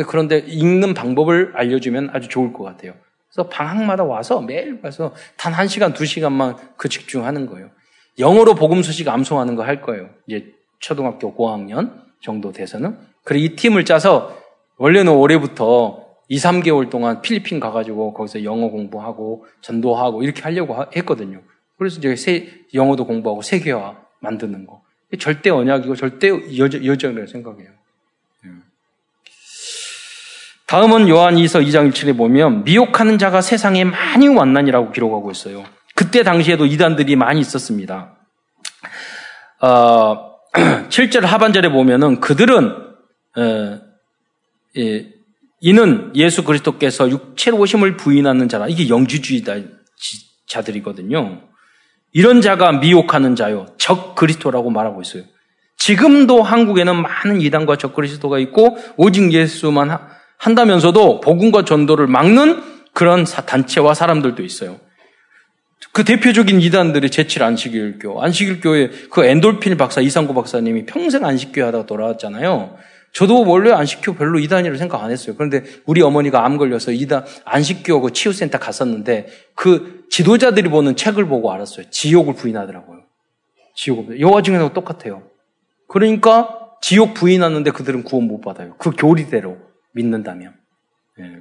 [0.08, 2.94] 그런데 읽는 방법을 알려주면 아주 좋을 것 같아요.
[3.32, 7.70] 그래서 방학마다 와서 매일 와서 단 한 시간, 두 시간만 그 집중하는 거예요.
[8.18, 10.10] 영어로 복음 소식 암송하는 거 할 거예요.
[10.28, 10.46] 이제
[10.80, 12.98] 초등학교 고학년 정도 돼서는.
[13.24, 14.36] 그리고 이 팀을 짜서
[14.78, 16.03] 원래는 올해부터
[16.34, 21.42] 2, 3개월 동안 필리핀 가가지고 거기서 영어 공부하고 전도하고 이렇게 하려고 했거든요.
[21.78, 24.82] 그래서 이제 세, 영어도 공부하고 세계화 만드는 거.
[25.20, 27.70] 절대 언약이고 절대 여정이라고 생각해요.
[28.46, 28.50] 예.
[30.66, 35.64] 다음은 요한 2서 2장 1절에 보면 미혹하는 자가 세상에 많이 왔나니라고 기록하고 있어요.
[35.94, 38.16] 그때 당시에도 이단들이 많이 있었습니다.
[39.62, 40.34] 어,
[40.90, 42.72] 7절 하반절에 보면은 그들은
[43.38, 43.82] 어,
[44.78, 45.13] 예,
[45.66, 48.68] 이는 예수 그리스도께서 육체로 오심을 부인하는 자라.
[48.68, 51.42] 이게 영주주의자들이거든요.
[52.12, 53.68] 이런 자가 미혹하는 자요.
[53.78, 55.24] 적 그리스도라고 말하고 있어요.
[55.78, 59.98] 지금도 한국에는 많은 이단과 적 그리스도가 있고 오직 예수만
[60.38, 62.62] 한다면서도 복음과 전도를 막는
[62.92, 64.82] 그런 단체와 사람들도 있어요.
[65.94, 72.76] 그 대표적인 이단들이 제칠 안식일교, 안식일교의 그 엔돌핀 박사 이상구 박사님이 평생 안식교 하다가 돌아왔잖아요.
[73.14, 75.36] 저도 원래 안식교 별로 이단이라고 생각 안 했어요.
[75.38, 81.52] 그런데 우리 어머니가 암 걸려서 이단 안식교 그 치유센터 갔었는데 그 지도자들이 보는 책을 보고
[81.52, 81.90] 알았어요.
[81.92, 83.04] 지옥을 부인하더라고요.
[83.76, 85.24] 지옥을 여호와 증인하고 똑같아요.
[85.88, 88.76] 그러니까 지옥 부인하는데 그들은 구원 못 받아요.
[88.78, 89.58] 그 교리대로
[89.94, 90.54] 믿는다면.
[91.20, 91.38] 예.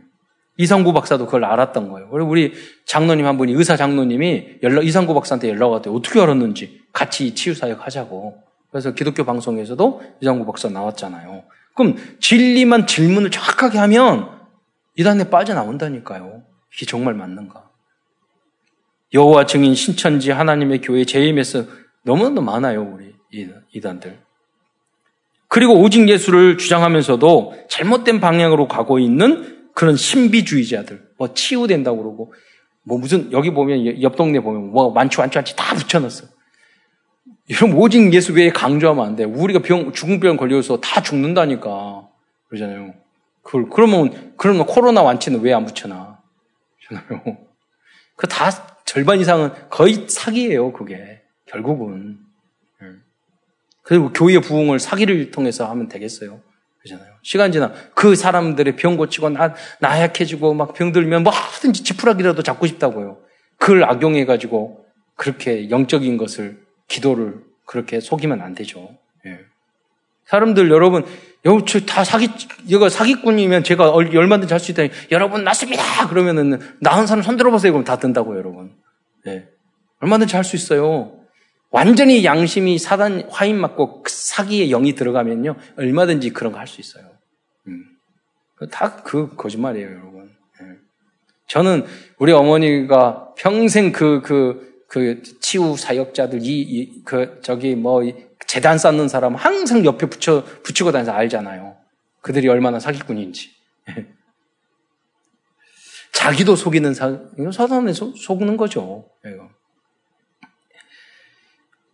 [0.59, 2.11] 이상구 박사도 그걸 알았던 거예요.
[2.11, 2.53] 그리고 우리
[2.85, 5.95] 장로님 한 분이 의사 장로님이 연락 이상구 박사한테 연락 왔대요.
[5.95, 8.43] 어떻게 알았는지 같이 치유 사역 하자고.
[8.71, 11.45] 그래서 기독교 방송에서도 이상구 박사 나왔잖아요.
[11.75, 14.31] 그럼 진리만 질문을 정확하게 하면
[14.97, 16.43] 이단에 빠져나온다니까요.
[16.75, 17.71] 이게 정말 맞는가?
[19.15, 21.69] 여호와 증인 신천지 하나님의 교회 JMS
[22.03, 23.15] 너무너무 많아요, 우리
[23.73, 24.19] 이단들.
[25.49, 32.33] 그리고 오직 예수를 주장하면서도 잘못된 방향으로 가고 있는 그런 신비주의자들, 뭐 치유된다고 그러고,
[32.85, 36.27] 뭐 무슨, 여기 보면, 옆 동네 보면, 뭐 많지, 많지, 많지 다 붙여놨어.
[37.53, 39.25] 여러분, 오직 예수 외에 강조하면 안 돼.
[39.25, 42.09] 우리가 병, 죽은 병 걸려서 다 죽는다니까.
[42.49, 42.95] 그러잖아요.
[43.43, 46.19] 그걸, 그러면, 그러면 코로나 완치는 왜 안 붙여놔?
[46.89, 47.39] 그러잖아요.
[48.17, 48.51] 그 다
[48.85, 51.23] 절반 이상은 거의 사기예요, 그게.
[51.47, 52.19] 결국은.
[52.83, 52.87] 예.
[53.83, 56.41] 그리고 교회 부흥을 사기를 통해서 하면 되겠어요.
[56.83, 57.13] 그러잖아요.
[57.23, 63.19] 시간 지나 그 사람들의 병 고치고 나, 나약해지고 막 병들면 뭐든지 지푸라기라도 잡고 싶다고요.
[63.59, 64.85] 그걸 악용해가지고
[65.17, 66.62] 그렇게 영적인 것을
[66.93, 68.99] 기도를 그렇게 속이면 안 되죠.
[69.27, 69.39] 예.
[70.27, 71.05] 사람들 여러분
[71.45, 72.29] 여러분 다 사기
[72.67, 74.83] 이거 사기꾼이면 제가 얼마든지 할 수 있다.
[75.11, 76.07] 여러분 낫습니다.
[76.09, 77.73] 그러면은 나은 사람 손 들어 보세요.
[77.73, 78.77] 그럼 다 든다고 여러분.
[79.27, 79.49] 예.
[80.01, 81.19] 얼마든지 할 수 있어요.
[81.71, 87.05] 완전히 양심이 사단 화인 맞고 그 사기의 영이 들어가면요 얼마든지 그런 거 할 수 있어요.
[87.69, 87.85] 음.
[88.71, 90.31] 다 그 거짓말이에요, 여러분.
[90.61, 90.67] 예.
[91.49, 91.85] 저는
[92.19, 98.03] 우리 어머니가 평생 그, 그, 그 치유 사역자들 이, 이, 그 저기 뭐
[98.47, 101.79] 재단 쌓는 사람 항상 옆에 붙여 붙이고 다니서 알잖아요.
[102.21, 103.53] 그들이 얼마나 사기꾼인지.
[106.13, 109.09] 자기도 속이는 사, 이거 사단에 속, 속는 거죠.
[109.25, 109.49] 이거.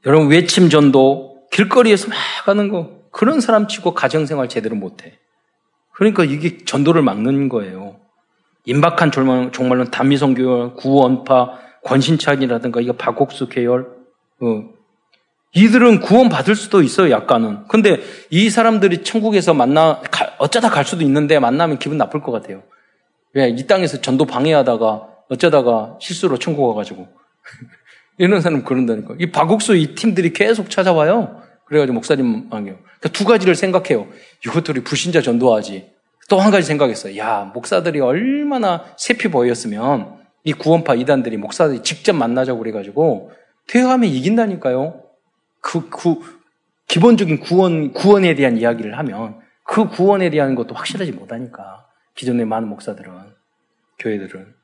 [0.05, 5.17] 여러분 외침 전도 길거리에서 막 하는 거 그런 사람 치고 가정생활 제대로 못 해.
[5.93, 8.01] 그러니까 이게 전도를 막는 거예요.
[8.65, 13.87] 임박한 종말, 종말론 단미성교 구원파 권신찬이라든가 이거 박옥수 계열
[14.41, 14.79] 어.
[15.55, 17.69] 이들은 구원 받을 수도 있어요, 약간은.
[17.69, 18.01] 근데
[18.31, 22.63] 이 사람들이 천국에서 만나 가, 어쩌다 갈 수도 있는데 만나면 기분 나쁠 것 같아요.
[23.35, 27.09] 왜 이 땅에서 전도 방해하다가 어쩌다가 실수로 천국 와가지고
[28.19, 29.15] 이런 사람 그런다니까.
[29.19, 31.43] 이 박옥수 이 팀들이 계속 찾아와요.
[31.67, 32.77] 그래가지고 목사님 안겨요.
[32.77, 34.07] 그러니까 두 가지를 생각해요.
[34.69, 35.91] 우리 불신자 전도하지.
[36.29, 37.17] 또 한 가지 생각했어요.
[37.17, 43.33] 야, 목사들이 얼마나 세피 보였으면 이 구원파 이단들이 목사들이 직접 만나자고 그래가지고
[43.67, 45.03] 퇴화하면 이긴다니까요.
[45.61, 46.21] 그, 그,
[46.87, 51.87] 기본적인 구원, 구원에 대한 이야기를 하면 그 구원에 대한 것도 확실하지 못하니까.
[52.15, 53.13] 기존의 많은 목사들은,
[53.99, 54.55] 교회들은.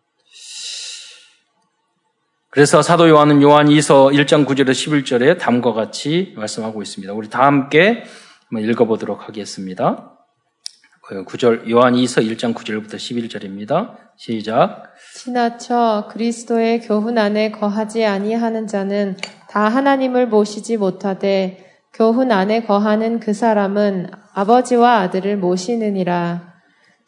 [2.50, 7.12] 그래서 사도 요한은 요한 2서 1장 9절에 11절에 다음과 같이 말씀하고 있습니다.
[7.12, 8.04] 우리 다 함께
[8.52, 10.13] 읽어보도록 하겠습니다.
[11.08, 13.96] 9절, 요한 2서 1장 9절부터 11절입니다.
[14.16, 14.94] 시작.
[15.14, 19.16] 지나쳐 그리스도의 교훈 안에 거하지 아니하는 자는
[19.50, 21.58] 다 하나님을 모시지 못하되
[21.92, 26.54] 교훈 안에 거하는 그 사람은 아버지와 아들을 모시느니라.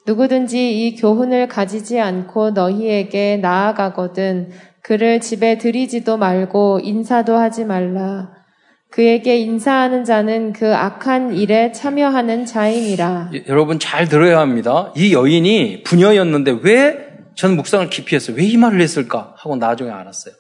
[0.07, 4.51] 누구든지 이 교훈을 가지지 않고 너희에게 나아가거든
[4.83, 8.46] 그를 집에 들이지도 말고 인사도 하지 말라.
[8.91, 13.31] 그에게 인사하는 자는 그 악한 일에 참여하는 자이니라.
[13.35, 14.93] 예, 여러분 잘 들어야 합니다.
[14.97, 18.37] 이 여인이 부녀였는데 왜 저는 묵상을 깊이 했어요.
[18.39, 19.35] 왜 이 말을 했을까?
[19.37, 20.35] 하고 나중에 알았어요.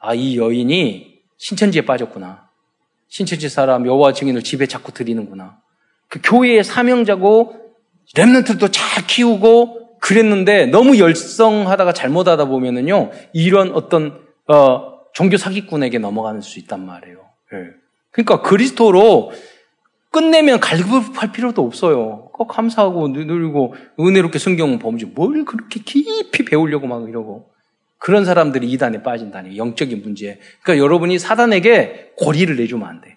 [0.00, 2.48] 아, 이 여인이 신천지에 빠졌구나.
[3.08, 5.58] 신천지 사람 여호와 증인을 집에 자꾸 들이는구나.
[6.08, 7.54] 그 교회의 사명자고
[8.16, 16.58] 랩런트도 잘 키우고 그랬는데 너무 열성하다가 잘못하다 보면은요 이런 어떤 어, 종교 사기꾼에게 넘어가는 수
[16.58, 17.23] 있단 말이에요.
[17.54, 17.70] 네.
[18.10, 19.32] 그러니까 그리스도로
[20.10, 22.30] 끝내면 갈급할 필요도 없어요.
[22.32, 27.50] 꼭 감사하고 누리고 은혜롭게 성경 보면 뭘 그렇게 깊이 배우려고 막 이러고
[27.98, 30.38] 그런 사람들이 이단에 빠진다니 영적인 문제.
[30.62, 33.16] 그러니까 여러분이 사단에게 고리를 내주면 안 돼.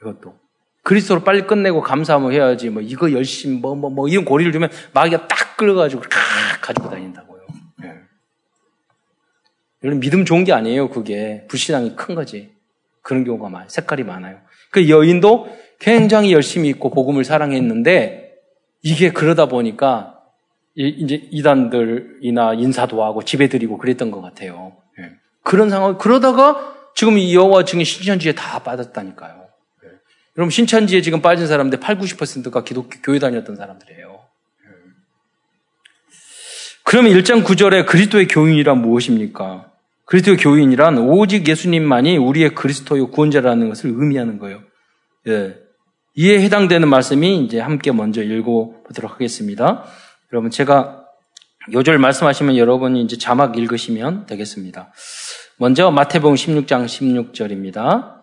[0.00, 0.34] 이것도
[0.82, 2.70] 그리스도로 빨리 끝내고 감사하면 해야지.
[2.70, 6.10] 뭐 이거 열심히 뭐 뭐뭐 뭐, 뭐 이런 고리를 주면 마귀가 딱 끌어가지고 칵
[6.62, 7.42] 가지고 다닌다고요.
[7.80, 7.94] 네.
[9.84, 10.90] 여러분 믿음 좋은 게 아니에요.
[10.90, 12.53] 그게 불신앙이 큰 거지.
[13.04, 13.68] 그런 경우가 많아요.
[13.68, 14.38] 색깔이 많아요.
[14.72, 15.46] 그 여인도
[15.78, 18.32] 굉장히 열심히 있고 복음을 사랑했는데
[18.82, 20.18] 이게 그러다 보니까
[20.74, 24.76] 이제 이단들이나 인사도 하고 들이고 그랬던 것 같아요.
[24.98, 25.10] 네.
[25.42, 29.44] 그런 상황 그러다가 지금 이 여호와 증인 신천지에 다 빠졌다니까요.
[30.36, 34.20] 여러분 신천지에 지금 빠진 사람들 8, 90%가 기독교 교회 다녔던 사람들이에요.
[36.82, 39.70] 그러면 1장 9절에 그리스도의 교인이란 무엇입니까?
[40.06, 44.60] 그리스도의 교인이란 오직 예수님만이 우리의 그리스도의 구원자라는 것을 의미하는 거예요.
[45.28, 45.56] 예.
[46.16, 49.84] 이에 해당되는 말씀이 이제 함께 먼저 읽어보도록 하겠습니다.
[50.32, 51.04] 여러분 제가
[51.72, 54.92] 요절 말씀하시면 여러분이 이제 자막 읽으시면 되겠습니다.
[55.58, 58.14] 먼저 마태복음 16장 16절입니다.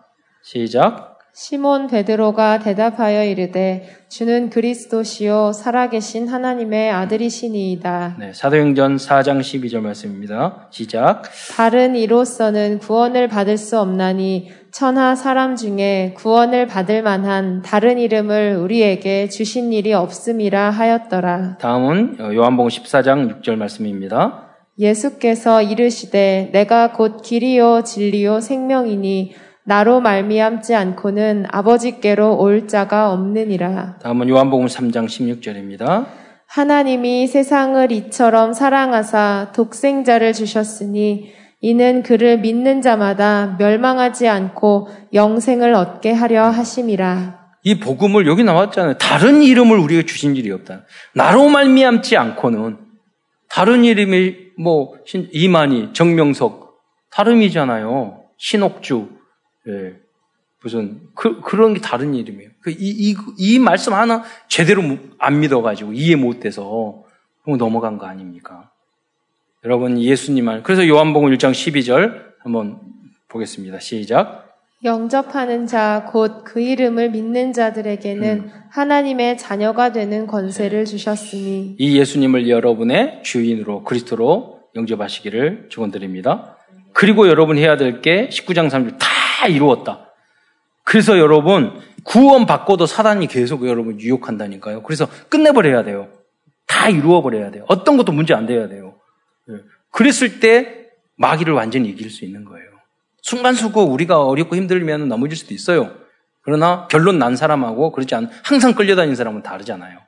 [0.44, 1.11] 시작.
[1.34, 8.16] 시몬 베드로가 대답하여 이르되 주는 그리스도시요 살아계신 하나님의 아들이시니이다.
[8.18, 10.68] 네, 사도행전 4장 12절 말씀입니다.
[10.70, 11.22] 시작.
[11.56, 19.30] 다른 이로서는 구원을 받을 수 없나니 천하 사람 중에 구원을 받을 만한 다른 이름을 우리에게
[19.30, 21.56] 주신 일이 없음이라 하였더라.
[21.56, 24.50] 다음은 요한복음 14장 6절 말씀입니다.
[24.78, 33.98] 예수께서 이르시되 내가 곧 길이요 진리요 생명이니 나로 말미암지 않고는 아버지께로 올 자가 없느니라.
[34.02, 36.06] 다음은 요한복음 3장 16절입니다.
[36.48, 46.50] 하나님이 세상을 이처럼 사랑하사 독생자를 주셨으니 이는 그를 믿는 자마다 멸망하지 않고 영생을 얻게 하려
[46.50, 47.40] 하심이라.
[47.62, 48.98] 이 복음을 여기 나왔잖아요.
[48.98, 50.84] 다른 이름을 우리가 주신 일이 없다.
[51.14, 52.78] 나로 말미암지 않고는
[53.48, 54.94] 다른 이름이 뭐
[55.32, 56.72] 이만희, 정명석
[57.12, 58.24] 다름이잖아요.
[58.38, 59.21] 신옥주
[59.68, 59.94] 예,
[60.62, 62.50] 무슨 그, 그런 게 다른 이름이에요.
[62.60, 64.82] 그 이, 이, 이 말씀 하나 제대로
[65.18, 67.04] 안 믿어가지고 이해 못돼서
[67.46, 68.70] 넘어간 거 아닙니까?
[69.64, 72.80] 여러분 예수님 말 그래서 요한복음 1장 12절 한번
[73.28, 73.78] 보겠습니다.
[73.78, 74.42] 시작.
[74.84, 78.50] 영접하는 자, 곧 그 이름을 믿는 자들에게는 음.
[78.72, 81.76] 하나님의 자녀가 되는 권세를 주셨으니.
[81.78, 86.56] 이 예수님을 여러분의 주인으로, 그리스도로 영접하시기를 축원드립니다.
[86.92, 89.06] 그리고 여러분 해야 될 게 19장 3절 다
[89.42, 90.12] 다 이루었다.
[90.84, 94.84] 그래서 여러분 구원 받고도 사단이 계속 여러분 유혹한다니까요.
[94.84, 96.08] 그래서 끝내버려야 돼요.
[96.66, 97.64] 다 이루어버려야 돼요.
[97.66, 98.94] 어떤 것도 문제 안 돼야 돼요.
[99.50, 99.54] 예.
[99.90, 102.66] 그랬을 때 마귀를 완전히 이길 수 있는 거예요.
[103.22, 105.92] 순간순간 우리가 어렵고 힘들면 넘어질 수도 있어요.
[106.42, 109.98] 그러나 결론 난 사람하고 그렇지 않 항상 끌려다니는 사람은 다르잖아요.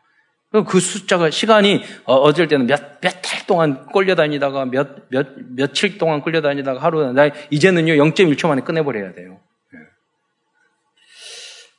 [0.62, 5.26] 그 숫자가 시간이 어, 어쩔 때는 몇 몇 달 동안 끌려다니다가 몇 몇
[5.56, 9.40] 며칠 동안 끌려다니다가 하루 나 이제는요 0.1초 만에 끝내버려야 돼요.
[9.74, 9.78] 예.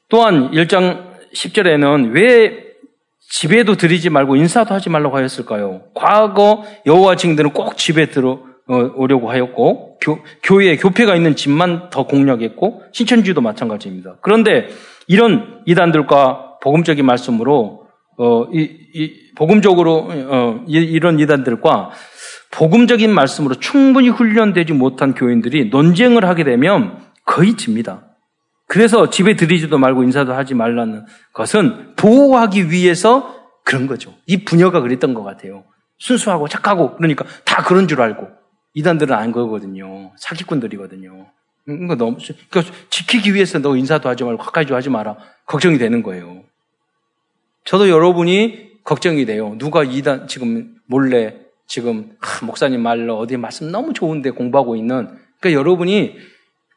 [0.09, 2.65] 또한 1장 10절에는 왜
[3.29, 5.83] 집에도 들이지 말고 인사도 하지 말라고 하였을까요?
[5.93, 12.05] 과거 여호와 증인들은 꼭 집에 들어 어, 오려고 하였고 교, 교회에 교회가 있는 집만 더
[12.07, 14.17] 공략했고 신천지도 마찬가지입니다.
[14.21, 14.67] 그런데
[15.07, 17.84] 이런 이단들과 복음적인 말씀으로
[18.17, 21.91] 어, 이, 이 복음적으로 어, 이, 이런 이단들과
[22.51, 28.03] 복음적인 말씀으로 충분히 훈련되지 못한 교인들이 논쟁을 하게 되면 거의 집니다.
[28.67, 34.13] 그래서 집에 들이지도 말고 인사도 하지 말라는 것은 보호하기 위해서 그런 거죠.
[34.25, 35.65] 이 부녀가 그랬던 것 같아요.
[35.97, 38.27] 순수하고 착하고 그러니까 다 그런 줄 알고
[38.73, 40.11] 이단들은 안 그러거든요.
[40.17, 41.27] 사기꾼들이거든요.
[41.65, 42.17] 그러니까 너무
[42.49, 45.17] 그러니까 지키기 위해서 너 인사도 하지 말고 가까이도 하지 마라.
[45.45, 46.43] 걱정이 되는 거예요.
[47.65, 49.55] 저도 여러분이 걱정이 돼요.
[49.57, 51.35] 누가 이단 지금 몰래
[51.67, 55.07] 지금 아, 목사님 말로 어디 말씀 너무 좋은데 공부하고 있는
[55.39, 56.15] 그러니까 여러분이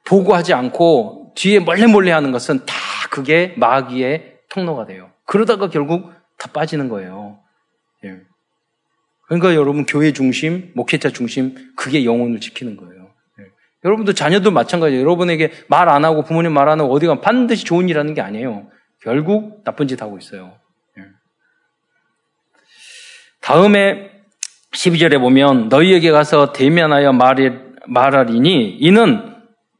[0.06, 2.74] 보고 하지 않고 뒤에 몰래 몰래 하는 것은 다
[3.10, 5.10] 그게 마귀의 통로가 돼요.
[5.26, 7.38] 그러다가 결국 다 빠지는 거예요.
[8.04, 8.16] 예.
[9.26, 13.10] 그러니까 여러분 교회 중심, 목회자 중심 그게 영혼을 지키는 거예요.
[13.40, 13.44] 예.
[13.84, 15.02] 여러분도 자녀도 마찬가지예요.
[15.02, 18.22] 여러분에게 말 안 하고 부모님 말 안 하고 어디 가 반드시 좋은 일 하는 게
[18.22, 18.68] 아니에요.
[19.02, 20.54] 결국 나쁜 짓 하고 있어요.
[23.48, 23.52] 예.
[23.52, 24.10] 다음에
[24.74, 27.12] 12절에 보면 너희에게 가서 대면하여
[27.86, 29.34] 말하리니 이는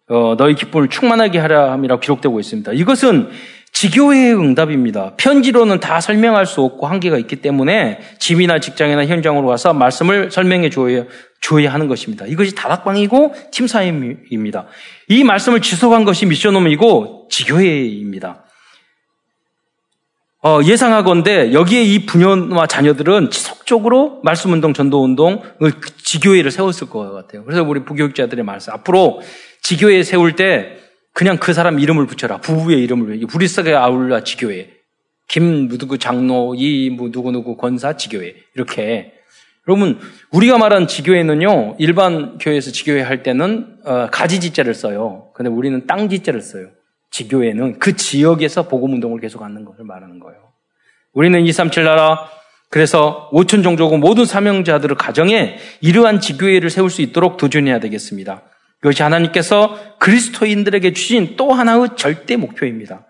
[0.09, 2.73] 어, 너희 기쁨을 충만하게 하라 함이라고 기록되고 있습니다.
[2.73, 3.29] 이것은
[3.73, 5.13] 지교회의 응답입니다.
[5.19, 11.05] 편지로는 다 설명할 수 없고 한계가 있기 때문에 집이나 직장이나 현장으로 와서 말씀을 설명해 줘야,
[11.43, 12.25] 줘야 하는 것입니다.
[12.27, 14.67] 이것이 다락방이고 팀사임입니다.
[15.09, 18.47] 이 말씀을 지속한 것이 미션홈이고 지교회입니다.
[20.41, 25.43] 어, 예상하건대 여기에 이 부녀와 자녀들은 지속적으로 말씀운동, 전도운동,
[26.05, 27.45] 지교회를 세웠을 것 같아요.
[27.45, 28.73] 그래서 우리 부교육자들의 말씀.
[28.73, 29.21] 앞으로
[29.63, 30.79] 지교회 세울 때
[31.13, 32.39] 그냥 그 사람 이름을 붙여라.
[32.39, 33.27] 부부의 이름을.
[33.29, 34.71] 브리스게 아울라 지교회.
[35.27, 38.37] 김 누구 장로, 이 누구 누구 권사 지교회.
[38.55, 39.13] 이렇게.
[39.67, 39.99] 여러분,
[40.31, 45.33] 우리가 말한 지교회는요, 일반 교회에서 지교회 할 때는 어, 가지 지자를 써요.
[45.35, 46.69] 근데 우리는 땅 지자를 써요.
[47.11, 50.41] 지교회는 그 지역에서 복음 운동을 계속 하는 것을 말하는 거예요.
[51.13, 52.29] 우리는 237 나라,
[52.71, 58.43] 그래서 5천 종족고 모든 사명자들을 가정에 이러한 지교회를 세울 수 있도록 도전해야 되겠습니다.
[58.83, 63.07] 이것이 하나님께서 그리스도인들에게 주신 또 하나의 절대 목표입니다.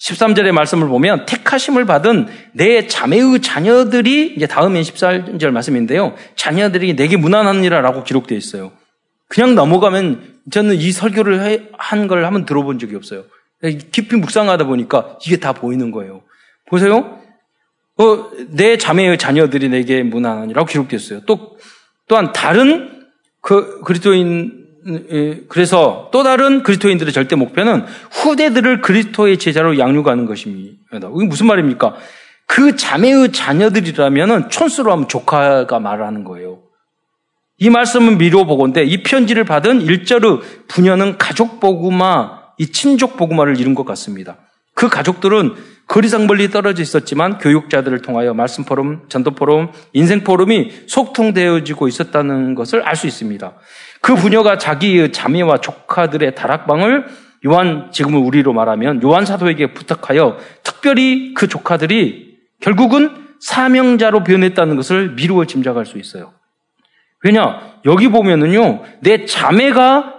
[0.00, 6.14] 13절의 말씀을 보면 택하심을 받은 내 자매의 자녀들이 이제 다음엔 14절 말씀인데요.
[6.36, 8.72] 자녀들이 내게 무난하니라라고 기록되어 있어요.
[9.28, 13.24] 그냥 넘어가면 저는 이 설교를 한 걸 한번 들어본 적이 없어요.
[13.92, 16.22] 깊이 묵상하다 보니까 이게 다 보이는 거예요.
[16.66, 17.18] 보세요.
[17.96, 21.20] 어, 내 자매의 자녀들이 내게 무난하니라고 기록되어 있어요.
[21.26, 21.56] 또
[22.08, 23.06] 또한 다른
[23.40, 24.64] 그 그리스도인
[25.48, 30.76] 그래서 또 다른 그리스도인들의 절대 목표는 후대들을 그리스도의 제자로 양육하는 것입니다.
[30.92, 31.94] 이게 무슨 말입니까?
[32.46, 36.63] 그 자매의 자녀들이라면 촌수로 하면 조카가 말을 하는 거예요.
[37.58, 43.84] 이 말씀은 미로보고인데 이 편지를 받은 일절의 부녀는 가족 보구마, 이 친족 보구마를 이룬 것
[43.84, 44.36] 같습니다.
[44.74, 45.54] 그 가족들은
[45.86, 52.82] 거리상 멀리 떨어져 있었지만 교육자들을 통하여 말씀 포럼, 전도 포럼, 인생 포럼이 소통되어지고 있었다는 것을
[52.82, 53.52] 알 수 있습니다.
[54.00, 57.06] 그 부녀가 자기의 자매와 조카들의 다락방을
[57.46, 65.44] 요한 지금은 우리로 말하면 요한 사도에게 부탁하여 특별히 그 조카들이 결국은 사명자로 변했다는 것을 미루어
[65.44, 66.32] 짐작할 수 있어요.
[67.24, 67.80] 왜냐?
[67.86, 68.82] 여기 보면은요.
[69.00, 70.14] 내 자매가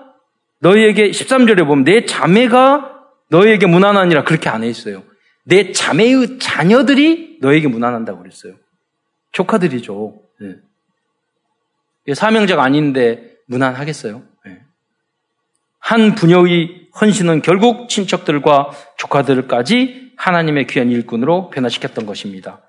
[0.60, 2.94] 너희에게 13절에 보면 내 자매가
[3.30, 5.04] 너희에게 무난하니라 그렇게 안해 있어요.
[5.44, 8.56] 내 자매의 자녀들이 너에게 무난한다고 그랬어요.
[9.32, 10.20] 조카들이죠.
[10.42, 12.14] 네.
[12.14, 14.24] 사명자가 아닌데 무난하겠어요?
[14.46, 14.62] 네.
[15.80, 22.62] 한 부녀의 헌신은 결국 친척들과 조카들까지 하나님의 귀한 일꾼으로 변화시켰던 것입니다.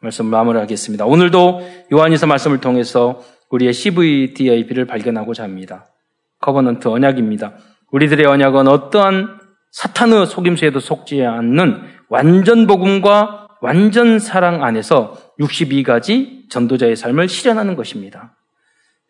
[0.00, 1.04] 말씀 마무리하겠습니다.
[1.06, 3.22] 오늘도 요한이서 말씀을 통해서
[3.54, 5.86] 우리의 CVDIP를 발견하고자 합니다.
[6.40, 7.54] covenant 언약입니다.
[7.92, 9.38] 우리들의 언약은 어떠한
[9.70, 18.36] 사탄의 속임수에도 속지 않는 완전 복음과 완전 사랑 안에서 62가지 전도자의 삶을 실현하는 것입니다.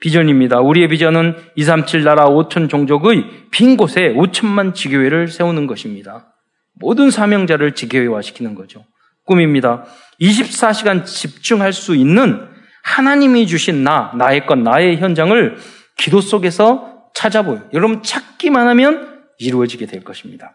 [0.00, 0.60] 비전입니다.
[0.60, 6.34] 우리의 비전은 237 나라 5천 종족의 빈 곳에 5천만 지교회를 세우는 것입니다.
[6.74, 8.84] 모든 사명자를 지교회화시키는 거죠.
[9.24, 9.84] 꿈입니다.
[10.20, 12.53] 24시간 집중할 수 있는
[12.84, 15.56] 하나님이 주신 나, 나의 것, 나의 현장을
[15.96, 17.68] 기도 속에서 찾아보요.
[17.72, 20.52] 여러분 찾기만 하면 이루어지게 될 것입니다.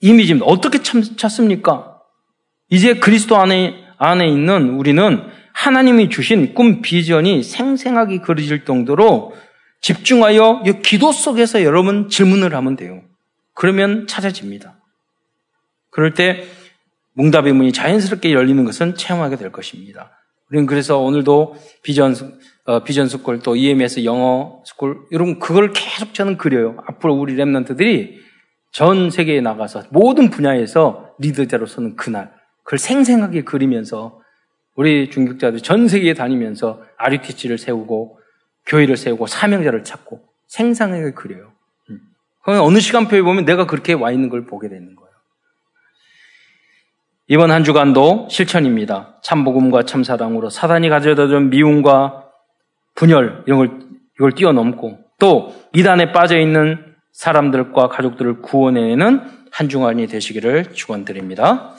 [0.00, 0.46] 이미지입니다.
[0.46, 1.98] 어떻게 찾습니까?
[2.68, 9.34] 이제 그리스도 안에, 안에 있는 우리는 하나님이 주신 꿈 비전이 생생하게 그려질 정도로
[9.80, 13.02] 집중하여 기도 속에서 여러분 질문을 하면 돼요.
[13.54, 14.78] 그러면 찾아집니다.
[15.90, 16.44] 그럴 때
[17.14, 20.10] 응답의 문이 자연스럽게 열리는 것을 체험하게 될 것입니다.
[20.54, 22.14] 우리는 그래서 오늘도 비전,
[22.64, 26.76] 어, vision school 또 EMS 영어 school 여러분 그걸 계속 저는 그려요.
[26.86, 28.18] 앞으로 우리 remnant들이
[28.70, 32.32] 전 세계에 나가서 모든 분야에서 리더자로서는 그날
[32.62, 34.20] 그걸 생생하게 그리면서
[34.76, 38.20] 우리 중직자들 전 세계에 다니면서 RUTC를 세우고
[38.66, 41.50] 교회를 세우고 사명자를 찾고 생생하게 그려요.
[41.90, 41.98] 음.
[42.46, 45.03] 어느 시간표에 보면 내가 그렇게 와 있는 걸 보게 되는 거예요.
[47.26, 49.18] 이번 한 주간도 실천입니다.
[49.22, 52.24] 참복음과 참사랑으로 사단이 가져다 준 미움과
[52.94, 53.80] 분열 이런 걸
[54.16, 61.74] 이걸 뛰어넘고 또 이단에 빠져 있는 사람들과 가족들을 구원해내는 한 주간이 되시기를 축원드립니다.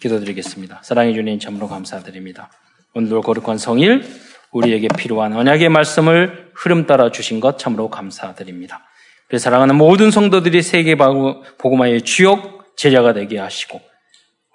[0.00, 0.80] 기도드리겠습니다.
[0.82, 2.50] 사랑해 주님 참으로 감사드립니다.
[2.94, 4.04] 오늘도 거룩한 성일
[4.52, 8.84] 우리에게 필요한 언약의 말씀을 흐름 따라 주신 것 참으로 감사드립니다.
[9.26, 13.80] 그래 사랑하는 모든 성도들이 세계 복음화의 주역 제자가 되게 하시고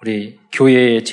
[0.02, 1.04] 우리 교회의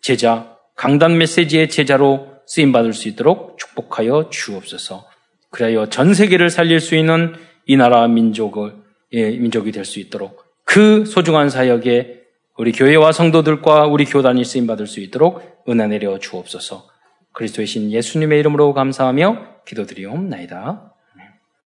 [0.00, 5.06] 제자 강단 메시지의 제자로 쓰임 받을 수 있도록 축복하여 주옵소서.
[5.50, 7.34] 그래야 전 세계를 살릴 수 있는
[7.66, 8.74] 이 나라 민족을
[9.12, 12.22] 예, 민족이 될 수 있도록 그 소중한 사역에
[12.56, 16.88] 우리 교회와 성도들과 우리 교단이 쓰임 받을 수 있도록 은혜 내려 주옵소서.
[17.32, 20.91] 그리스도의 신 예수님의 이름으로 감사하며 기도드리옵나이다.